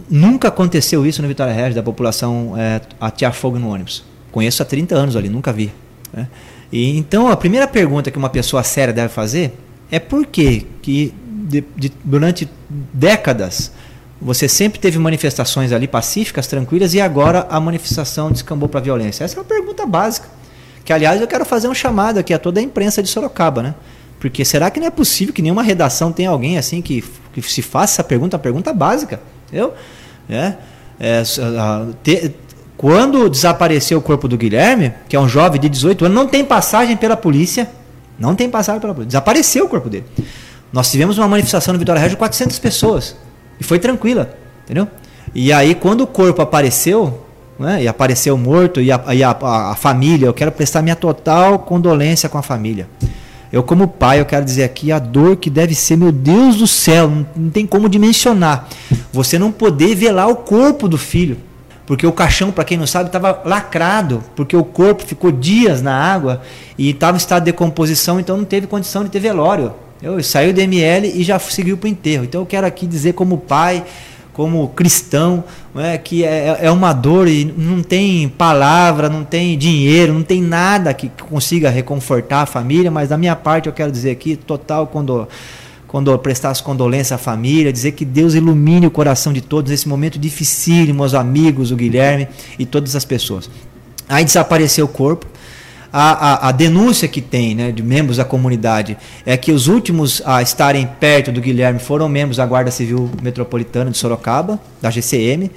Nunca 0.09 0.47
aconteceu 0.47 1.05
isso 1.05 1.21
no 1.21 1.27
Vitória 1.27 1.53
Regia, 1.53 1.75
da 1.75 1.83
população 1.83 2.53
é, 2.57 2.81
atear 2.99 3.33
fogo 3.33 3.59
no 3.59 3.69
ônibus. 3.69 4.03
Conheço 4.31 4.61
há 4.61 4.65
30 4.65 4.95
anos 4.95 5.15
ali, 5.15 5.29
nunca 5.29 5.51
vi. 5.51 5.71
Né? 6.13 6.27
E, 6.71 6.97
então, 6.97 7.27
a 7.27 7.35
primeira 7.35 7.67
pergunta 7.67 8.09
que 8.09 8.17
uma 8.17 8.29
pessoa 8.29 8.63
séria 8.63 8.93
deve 8.93 9.09
fazer 9.09 9.53
é 9.91 9.99
por 9.99 10.25
que, 10.25 10.65
que 10.81 11.13
de, 11.27 11.63
de, 11.75 11.91
durante 12.03 12.49
décadas 12.93 13.71
você 14.21 14.47
sempre 14.47 14.79
teve 14.79 14.97
manifestações 14.99 15.71
ali 15.71 15.87
pacíficas, 15.87 16.47
tranquilas, 16.47 16.93
e 16.93 17.01
agora 17.01 17.47
a 17.49 17.59
manifestação 17.59 18.31
descambou 18.31 18.69
para 18.69 18.79
a 18.79 18.83
violência? 18.83 19.23
Essa 19.23 19.35
é 19.35 19.39
uma 19.39 19.45
pergunta 19.45 19.85
básica. 19.85 20.27
Que, 20.85 20.93
aliás, 20.93 21.19
eu 21.19 21.27
quero 21.27 21.43
fazer 21.43 21.67
um 21.67 21.73
chamado 21.73 22.19
aqui 22.19 22.33
a 22.33 22.39
toda 22.39 22.59
a 22.59 22.63
imprensa 22.63 23.01
de 23.01 23.09
Sorocaba, 23.09 23.61
né? 23.61 23.75
Porque 24.19 24.45
será 24.45 24.69
que 24.69 24.79
não 24.79 24.87
é 24.87 24.91
possível 24.91 25.33
que 25.33 25.41
nenhuma 25.41 25.63
redação 25.63 26.11
tenha 26.11 26.29
alguém 26.29 26.57
assim 26.57 26.81
que, 26.81 27.03
que 27.33 27.41
se 27.41 27.63
faça 27.63 27.95
essa 27.95 28.03
pergunta, 28.03 28.35
a 28.35 28.39
pergunta 28.39 28.71
básica? 28.71 29.19
Entendeu? 29.51 29.73
É, 30.29 30.53
é, 30.99 31.23
te, 32.01 32.33
quando 32.77 33.29
desapareceu 33.29 33.99
o 33.99 34.01
corpo 34.01 34.27
do 34.27 34.37
Guilherme, 34.37 34.93
que 35.09 35.15
é 35.15 35.19
um 35.19 35.27
jovem 35.27 35.59
de 35.59 35.69
18 35.69 36.05
anos, 36.05 36.15
não 36.15 36.27
tem 36.27 36.43
passagem 36.43 36.95
pela 36.97 37.17
polícia. 37.17 37.69
Não 38.17 38.33
tem 38.33 38.49
passagem 38.49 38.79
pela 38.79 38.93
polícia. 38.93 39.09
Desapareceu 39.09 39.65
o 39.65 39.69
corpo 39.69 39.89
dele. 39.89 40.05
Nós 40.71 40.89
tivemos 40.89 41.17
uma 41.17 41.27
manifestação 41.27 41.73
no 41.73 41.79
Vitória 41.79 41.99
Regia 41.99 42.15
de 42.15 42.17
400 42.17 42.57
pessoas. 42.59 43.15
E 43.59 43.63
foi 43.63 43.77
tranquila. 43.77 44.33
Entendeu? 44.63 44.87
E 45.35 45.51
aí, 45.51 45.75
quando 45.75 46.01
o 46.01 46.07
corpo 46.07 46.41
apareceu, 46.41 47.25
né, 47.59 47.83
e 47.83 47.87
apareceu 47.87 48.37
morto, 48.37 48.81
e, 48.81 48.91
a, 48.91 49.03
e 49.13 49.23
a, 49.23 49.29
a, 49.29 49.71
a 49.71 49.75
família, 49.75 50.25
eu 50.25 50.33
quero 50.33 50.51
prestar 50.51 50.81
minha 50.81 50.95
total 50.95 51.59
condolência 51.59 52.27
com 52.29 52.37
a 52.37 52.41
família. 52.41 52.87
Eu, 53.51 53.61
como 53.61 53.87
pai, 53.87 54.19
eu 54.19 54.25
quero 54.25 54.45
dizer 54.45 54.63
aqui 54.63 54.91
a 54.91 54.99
dor 54.99 55.35
que 55.35 55.49
deve 55.49 55.75
ser, 55.75 55.97
meu 55.97 56.11
Deus 56.11 56.55
do 56.55 56.67
céu, 56.67 57.09
não, 57.09 57.25
não 57.35 57.49
tem 57.49 57.67
como 57.67 57.89
dimensionar. 57.89 58.67
Você 59.11 59.37
não 59.37 59.51
poder 59.51 59.93
velar 59.93 60.29
o 60.29 60.37
corpo 60.37 60.87
do 60.87 60.97
filho. 60.97 61.37
Porque 61.85 62.07
o 62.07 62.11
caixão, 62.13 62.51
para 62.51 62.63
quem 62.63 62.77
não 62.77 62.87
sabe, 62.87 63.07
estava 63.07 63.41
lacrado, 63.43 64.23
porque 64.35 64.55
o 64.55 64.63
corpo 64.63 65.03
ficou 65.03 65.29
dias 65.31 65.81
na 65.81 65.93
água 65.93 66.41
e 66.77 66.91
estava 66.91 67.17
em 67.17 67.19
estado 67.19 67.43
de 67.43 67.51
decomposição, 67.51 68.17
então 68.17 68.37
não 68.37 68.45
teve 68.45 68.67
condição 68.67 69.03
de 69.03 69.09
ter 69.09 69.19
velório. 69.19 69.73
Eu 70.01 70.23
saiu 70.23 70.53
do 70.53 70.59
ML 70.59 71.11
e 71.13 71.21
já 71.21 71.37
seguiu 71.37 71.77
para 71.77 71.87
o 71.87 71.89
enterro. 71.89 72.23
Então 72.23 72.41
eu 72.41 72.45
quero 72.45 72.65
aqui 72.65 72.87
dizer 72.87 73.13
como 73.13 73.37
pai, 73.37 73.83
como 74.33 74.69
cristão, 74.69 75.43
é, 75.75 75.97
que 75.97 76.23
é, 76.23 76.59
é 76.61 76.71
uma 76.71 76.93
dor 76.93 77.27
e 77.27 77.45
não 77.45 77.83
tem 77.83 78.29
palavra, 78.29 79.09
não 79.09 79.23
tem 79.23 79.57
dinheiro, 79.57 80.13
não 80.13 80.23
tem 80.23 80.41
nada 80.41 80.93
que 80.93 81.11
consiga 81.29 81.69
reconfortar 81.69 82.43
a 82.43 82.45
família, 82.45 82.89
mas 82.89 83.09
da 83.09 83.17
minha 83.17 83.35
parte 83.35 83.67
eu 83.67 83.73
quero 83.73 83.91
dizer 83.91 84.11
aqui, 84.11 84.35
total 84.35 84.87
quando 84.87 85.27
quando 85.91 86.17
prestar 86.19 86.51
as 86.51 86.61
condolências 86.61 87.11
à 87.11 87.17
família, 87.17 87.71
dizer 87.73 87.91
que 87.91 88.05
Deus 88.05 88.33
ilumine 88.33 88.87
o 88.87 88.91
coração 88.91 89.33
de 89.33 89.41
todos 89.41 89.69
nesse 89.69 89.89
momento 89.89 90.17
dificílimo, 90.17 91.03
os 91.03 91.13
amigos, 91.13 91.69
o 91.69 91.75
Guilherme 91.75 92.29
e 92.57 92.65
todas 92.65 92.95
as 92.95 93.03
pessoas. 93.03 93.49
Aí 94.07 94.23
desapareceu 94.23 94.85
o 94.85 94.87
corpo, 94.87 95.25
a, 95.91 96.11
a, 96.11 96.49
a, 96.49 96.51
denúncia 96.51 97.07
que 97.07 97.19
tem 97.21 97.53
né, 97.53 97.71
de 97.71 97.83
membros 97.83 98.17
da 98.17 98.25
comunidade 98.25 98.97
é 99.25 99.35
que 99.35 99.51
os 99.51 99.67
últimos 99.67 100.21
a 100.25 100.41
estarem 100.41 100.87
perto 100.99 101.31
do 101.31 101.41
Guilherme 101.41 101.79
foram 101.79 102.07
membros 102.07 102.37
da 102.37 102.45
Guarda 102.45 102.71
Civil 102.71 103.09
Metropolitana 103.21 103.91
de 103.91 103.97
Sorocaba, 103.97 104.59
da 104.81 104.89
GCM. 104.89 105.51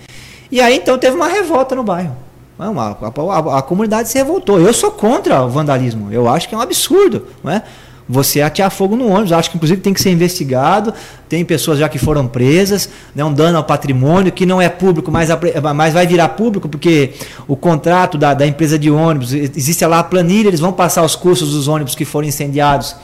E 0.50 0.60
aí 0.60 0.76
então 0.76 0.98
teve 0.98 1.14
uma 1.16 1.28
revolta 1.28 1.74
no 1.74 1.84
bairro. 1.84 2.16
Uma, 2.58 2.96
a, 3.00 3.58
a, 3.58 3.62
comunidade 3.62 4.08
se 4.08 4.16
revoltou. 4.16 4.60
Eu 4.60 4.72
sou 4.72 4.90
contra 4.90 5.42
o 5.42 5.48
vandalismo. 5.48 6.12
Eu 6.12 6.28
acho 6.28 6.48
que 6.48 6.54
é 6.54 6.58
um 6.58 6.60
absurdo. 6.60 7.26
Não 7.42 7.50
é? 7.50 7.62
Você 8.08 8.42
atear 8.42 8.70
fogo 8.70 8.96
no 8.96 9.08
ônibus. 9.08 9.32
Acho 9.32 9.50
que 9.50 9.56
inclusive 9.56 9.80
tem 9.80 9.94
que 9.94 10.00
ser 10.00 10.10
investigado. 10.10 10.92
Tem 11.28 11.44
pessoas 11.44 11.78
já 11.78 11.88
que 11.88 11.98
foram 11.98 12.26
presas, 12.26 12.88
né, 13.14 13.24
um 13.24 13.32
dano 13.32 13.56
ao 13.58 13.64
patrimônio 13.64 14.30
que 14.30 14.44
não 14.46 14.60
é 14.60 14.68
público, 14.68 15.10
mas, 15.10 15.28
mas 15.74 15.94
vai 15.94 16.06
virar 16.06 16.28
público 16.30 16.68
porque 16.68 17.14
o 17.48 17.56
contrato 17.56 18.16
da, 18.18 18.34
da 18.34 18.46
empresa 18.46 18.78
de 18.78 18.90
ônibus, 18.90 19.32
existe 19.32 19.84
lá 19.86 20.00
a 20.00 20.04
planilha, 20.04 20.48
eles 20.48 20.60
vão 20.60 20.72
passar 20.72 21.02
os 21.02 21.16
custos 21.16 21.52
dos 21.52 21.66
ônibus 21.66 21.94
que 21.94 22.04
foram 22.04 22.28
incendiados. 22.28 22.94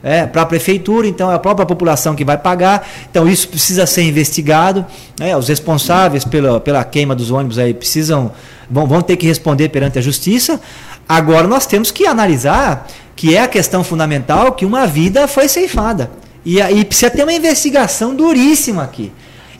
É, 0.00 0.26
para 0.26 0.42
a 0.42 0.46
prefeitura, 0.46 1.08
então 1.08 1.28
é 1.28 1.34
a 1.34 1.40
própria 1.40 1.66
população 1.66 2.14
que 2.14 2.24
vai 2.24 2.38
pagar. 2.38 2.88
Então 3.10 3.28
isso 3.28 3.48
precisa 3.48 3.84
ser 3.84 4.02
investigado. 4.02 4.86
Né, 5.18 5.36
os 5.36 5.48
responsáveis 5.48 6.24
pela, 6.24 6.60
pela 6.60 6.84
queima 6.84 7.16
dos 7.16 7.32
ônibus 7.32 7.58
aí 7.58 7.74
precisam 7.74 8.30
vão, 8.70 8.86
vão 8.86 9.02
ter 9.02 9.16
que 9.16 9.26
responder 9.26 9.68
perante 9.70 9.98
a 9.98 10.02
justiça. 10.02 10.60
Agora 11.08 11.46
nós 11.46 11.66
temos 11.66 11.90
que 11.90 12.06
analisar 12.06 12.86
que 13.16 13.34
é 13.34 13.42
a 13.42 13.48
questão 13.48 13.82
fundamental, 13.82 14.52
que 14.52 14.64
uma 14.64 14.86
vida 14.86 15.26
foi 15.26 15.48
ceifada. 15.48 16.10
E, 16.44 16.60
e 16.60 16.84
precisa 16.84 17.10
ter 17.10 17.24
uma 17.24 17.32
investigação 17.32 18.14
duríssima 18.14 18.84
aqui. 18.84 19.10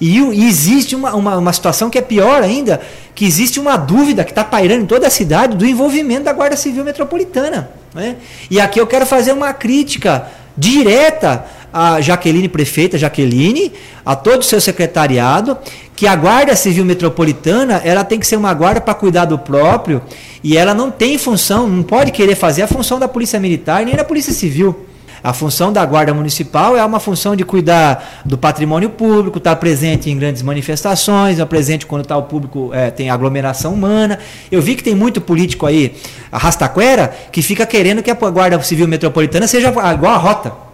E, 0.01 0.17
e 0.17 0.49
existe 0.49 0.95
uma, 0.95 1.15
uma, 1.15 1.37
uma, 1.37 1.53
situação 1.53 1.91
que 1.91 1.99
é 1.99 2.01
pior 2.01 2.41
ainda, 2.41 2.81
que 3.17 3.25
existe 3.25 3.59
uma 3.59 3.77
dúvida 3.77 4.23
que 4.23 4.31
está 4.31 4.45
pairando 4.45 4.85
em 4.85 4.87
toda 4.87 5.09
a 5.09 5.11
cidade 5.11 5.57
do 5.57 5.67
envolvimento 5.67 6.23
da 6.25 6.33
Guarda 6.33 6.57
Civil 6.57 6.85
Metropolitana. 6.85 7.69
Né? 7.93 8.17
E 8.49 8.61
aqui 8.61 8.81
eu 8.81 8.87
quero 8.87 9.05
fazer 9.05 9.33
uma 9.33 9.53
crítica 9.53 10.29
direta 10.57 11.45
à 11.79 12.01
Jaqueline 12.01 12.49
Prefeita, 12.49 12.99
Jaqueline, 12.99 13.73
a 14.05 14.17
todo 14.17 14.41
o 14.41 14.45
seu 14.45 14.61
secretariado, 14.61 15.57
que 15.95 16.09
a 16.09 16.17
Guarda 16.17 16.57
Civil 16.57 16.85
Metropolitana 16.85 17.81
ela 17.85 18.03
tem 18.03 18.19
que 18.19 18.27
ser 18.27 18.37
uma 18.37 18.53
guarda 18.53 18.81
para 18.81 18.95
cuidar 18.95 19.27
do 19.27 19.39
próprio 19.39 20.03
e 20.43 20.57
ela 20.57 20.75
não 20.75 20.91
tem 20.91 21.17
função, 21.19 21.69
não 21.69 21.85
pode 21.85 22.11
querer 22.11 22.35
fazer 22.35 22.63
a 22.63 22.67
função 22.67 22.99
da 22.99 23.07
Polícia 23.07 23.39
Militar 23.39 23.85
nem 23.85 23.95
da 23.95 24.03
Polícia 24.03 24.33
Civil. 24.33 24.87
A 25.23 25.33
função 25.33 25.73
da 25.73 25.85
Guarda 25.85 26.15
Municipal 26.15 26.77
é 26.77 26.85
uma 26.85 27.01
função 27.01 27.35
de 27.35 27.45
cuidar 27.45 28.23
do 28.25 28.37
patrimônio 28.37 28.91
público, 28.91 29.39
estar 29.39 29.51
tá 29.51 29.57
presente 29.57 30.11
em 30.11 30.19
grandes 30.19 30.43
manifestações, 30.43 31.33
estar 31.33 31.47
presente 31.47 31.87
quando 31.87 32.07
tá 32.07 32.17
o 32.17 32.25
público 32.25 32.71
é, 32.73 32.91
tem 32.91 33.11
aglomeração 33.11 33.75
humana. 33.75 34.19
Eu 34.51 34.61
vi 34.63 34.75
que 34.75 34.83
tem 34.83 34.95
muito 34.95 35.21
político 35.21 35.67
aí, 35.67 35.97
a 36.31 36.39
Rastaquera, 36.39 37.13
que 37.33 37.43
fica 37.43 37.67
querendo 37.67 38.03
que 38.03 38.11
a 38.11 38.15
Guarda 38.15 38.61
Civil 38.63 38.89
Metropolitana 38.89 39.47
seja 39.47 39.69
igual 39.69 40.13
a 40.13 40.17
rota. 40.17 40.69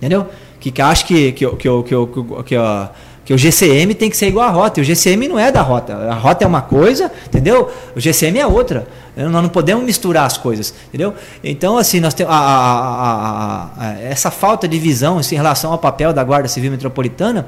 Entendeu? 0.00 0.26
Que, 0.60 0.70
que 0.70 0.82
acha 0.82 1.06
que, 1.06 1.32
que, 1.32 1.46
que, 1.46 1.56
que, 1.56 1.82
que, 1.82 2.06
que, 2.06 2.44
que 2.44 2.56
Que 3.30 3.34
o 3.34 3.38
GCM 3.38 3.94
tem 3.94 4.10
que 4.10 4.16
ser 4.16 4.26
igual 4.26 4.48
à 4.48 4.50
rota. 4.50 4.80
E 4.80 4.82
o 4.82 4.84
GCM 4.84 5.28
não 5.28 5.38
é 5.38 5.52
da 5.52 5.62
rota. 5.62 5.94
A 5.94 6.14
rota 6.14 6.42
é 6.42 6.46
uma 6.48 6.62
coisa, 6.62 7.12
entendeu? 7.28 7.70
O 7.94 8.00
GCM 8.00 8.40
é 8.40 8.44
outra. 8.44 8.88
Nós 9.16 9.30
não 9.30 9.48
podemos 9.48 9.84
misturar 9.84 10.26
as 10.26 10.36
coisas, 10.36 10.74
entendeu? 10.88 11.14
Então, 11.44 11.78
assim, 11.78 12.00
nós 12.00 12.12
temos 12.12 12.34
a, 12.34 12.36
a, 12.36 13.70
a, 13.78 14.00
essa 14.00 14.32
falta 14.32 14.66
de 14.66 14.76
visão 14.80 15.18
assim, 15.18 15.36
em 15.36 15.38
relação 15.38 15.70
ao 15.70 15.78
papel 15.78 16.12
da 16.12 16.24
Guarda 16.24 16.48
Civil 16.48 16.72
Metropolitana, 16.72 17.46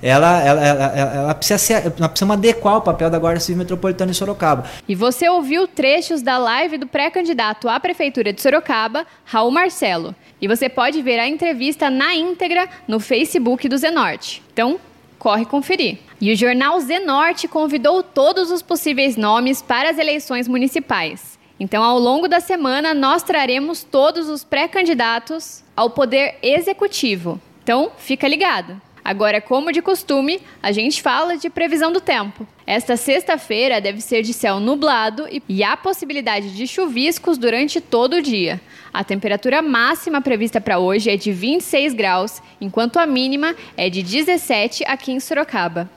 ela, 0.00 0.40
ela, 0.40 0.64
ela, 0.64 0.84
ela 1.16 1.34
precisa 1.34 1.58
ser, 1.58 1.82
nós 1.98 2.10
precisamos 2.10 2.34
adequar 2.34 2.76
o 2.76 2.82
papel 2.82 3.10
da 3.10 3.18
Guarda 3.18 3.40
Civil 3.40 3.58
Metropolitana 3.58 4.12
em 4.12 4.14
Sorocaba. 4.14 4.66
E 4.86 4.94
você 4.94 5.28
ouviu 5.28 5.66
trechos 5.66 6.22
da 6.22 6.38
live 6.38 6.78
do 6.78 6.86
pré-candidato 6.86 7.68
à 7.68 7.80
Prefeitura 7.80 8.32
de 8.32 8.40
Sorocaba, 8.40 9.04
Raul 9.24 9.50
Marcelo. 9.50 10.14
E 10.40 10.46
você 10.46 10.68
pode 10.68 11.02
ver 11.02 11.18
a 11.18 11.26
entrevista 11.26 11.90
na 11.90 12.14
íntegra 12.14 12.68
no 12.86 13.00
Facebook 13.00 13.68
do 13.68 13.76
Zenorte. 13.76 14.40
Então, 14.52 14.78
corre 15.18 15.44
conferir. 15.44 15.98
E 16.20 16.32
o 16.32 16.36
jornal 16.36 16.78
Zenorte 16.80 17.48
convidou 17.48 18.02
todos 18.02 18.50
os 18.50 18.62
possíveis 18.62 19.16
nomes 19.16 19.60
para 19.60 19.90
as 19.90 19.98
eleições 19.98 20.48
municipais. 20.48 21.38
Então, 21.58 21.82
ao 21.82 21.98
longo 21.98 22.26
da 22.26 22.40
semana, 22.40 22.92
nós 22.92 23.22
traremos 23.22 23.84
todos 23.84 24.28
os 24.28 24.42
pré-candidatos 24.42 25.62
ao 25.76 25.90
poder 25.90 26.36
executivo. 26.42 27.40
Então, 27.62 27.92
fica 27.96 28.26
ligado. 28.26 28.80
Agora, 29.04 29.38
como 29.38 29.70
de 29.70 29.82
costume, 29.82 30.40
a 30.62 30.72
gente 30.72 31.02
fala 31.02 31.36
de 31.36 31.50
previsão 31.50 31.92
do 31.92 32.00
tempo. 32.00 32.46
Esta 32.66 32.96
sexta-feira 32.96 33.78
deve 33.78 34.00
ser 34.00 34.22
de 34.22 34.32
céu 34.32 34.58
nublado 34.58 35.26
e 35.46 35.62
há 35.62 35.76
possibilidade 35.76 36.56
de 36.56 36.66
chuviscos 36.66 37.36
durante 37.36 37.82
todo 37.82 38.14
o 38.14 38.22
dia. 38.22 38.58
A 38.94 39.04
temperatura 39.04 39.60
máxima 39.60 40.22
prevista 40.22 40.58
para 40.58 40.78
hoje 40.78 41.10
é 41.10 41.16
de 41.18 41.32
26 41.32 41.92
graus, 41.92 42.40
enquanto 42.58 42.98
a 42.98 43.06
mínima 43.06 43.54
é 43.76 43.90
de 43.90 44.02
17 44.02 44.84
aqui 44.86 45.12
em 45.12 45.20
Sorocaba. 45.20 45.90